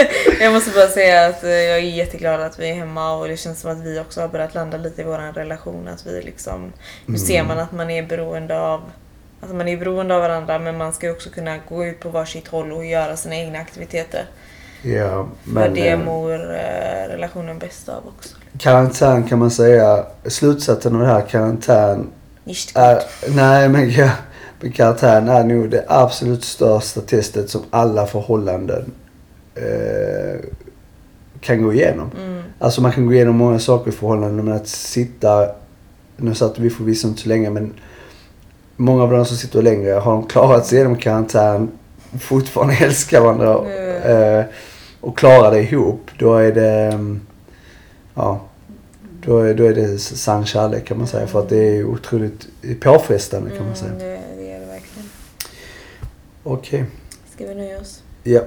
[0.40, 3.36] jag måste bara säga att eh, jag är jätteglad att vi är hemma och det
[3.36, 5.88] känns som att vi också har börjat landa lite i vår relation.
[5.88, 6.60] Att vi liksom...
[7.06, 7.18] Nu Mm.
[7.18, 8.80] ser man att man är beroende av...
[9.40, 12.08] Alltså man är beroende av varandra men man ska ju också kunna gå ut på
[12.08, 14.24] varsitt håll och göra sina egna aktiviteter.
[14.82, 16.38] Ja, men det eh, mår
[17.08, 18.36] relationen bäst av också.
[18.58, 22.06] karantän kan man säga, slutsatsen av det här karantän
[22.74, 23.02] är,
[23.36, 24.10] nej men, ja,
[24.74, 28.92] karantän är nog det absolut största testet som alla förhållanden
[29.54, 30.40] eh,
[31.40, 32.10] kan gå igenom.
[32.18, 32.42] Mm.
[32.58, 35.48] Alltså man kan gå igenom många saker i förhållanden men att sitta,
[36.16, 37.74] nu satt vi förvisso inte så länge men
[38.76, 41.70] många av de som sitter längre har de klarat sig genom karantän,
[42.20, 43.58] fortfarande älskar varandra
[44.04, 44.38] Mm.
[44.38, 44.44] eh,
[45.02, 46.10] och klarar det ihop.
[46.18, 47.20] Då är det, mm,
[48.14, 48.40] ja,
[49.26, 52.48] då är, då är det sann kärlek kan man säga för att det är otroligt
[52.80, 53.92] påfrestande kan man säga.
[53.92, 55.08] Mm, det, det är det verkligen.
[56.42, 56.84] Okej,
[57.34, 58.02] Ska vi nöja oss?
[58.22, 58.40] ja.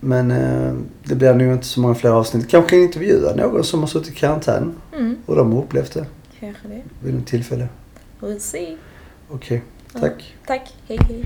[0.00, 0.74] Men eh,
[1.04, 2.48] det blir nog inte så många fler avsnitt.
[2.50, 4.74] Kanske kan intervjua någon som har suttit i karantän.
[4.96, 6.06] Mm, Hur de har upplevt det
[6.40, 6.82] kanske det.
[7.00, 7.68] vid något tillfälle.
[8.20, 8.76] We'll see.
[9.30, 9.62] Okej,
[10.00, 10.34] tack.
[10.46, 10.74] Tack.
[10.88, 11.22] Hej hej.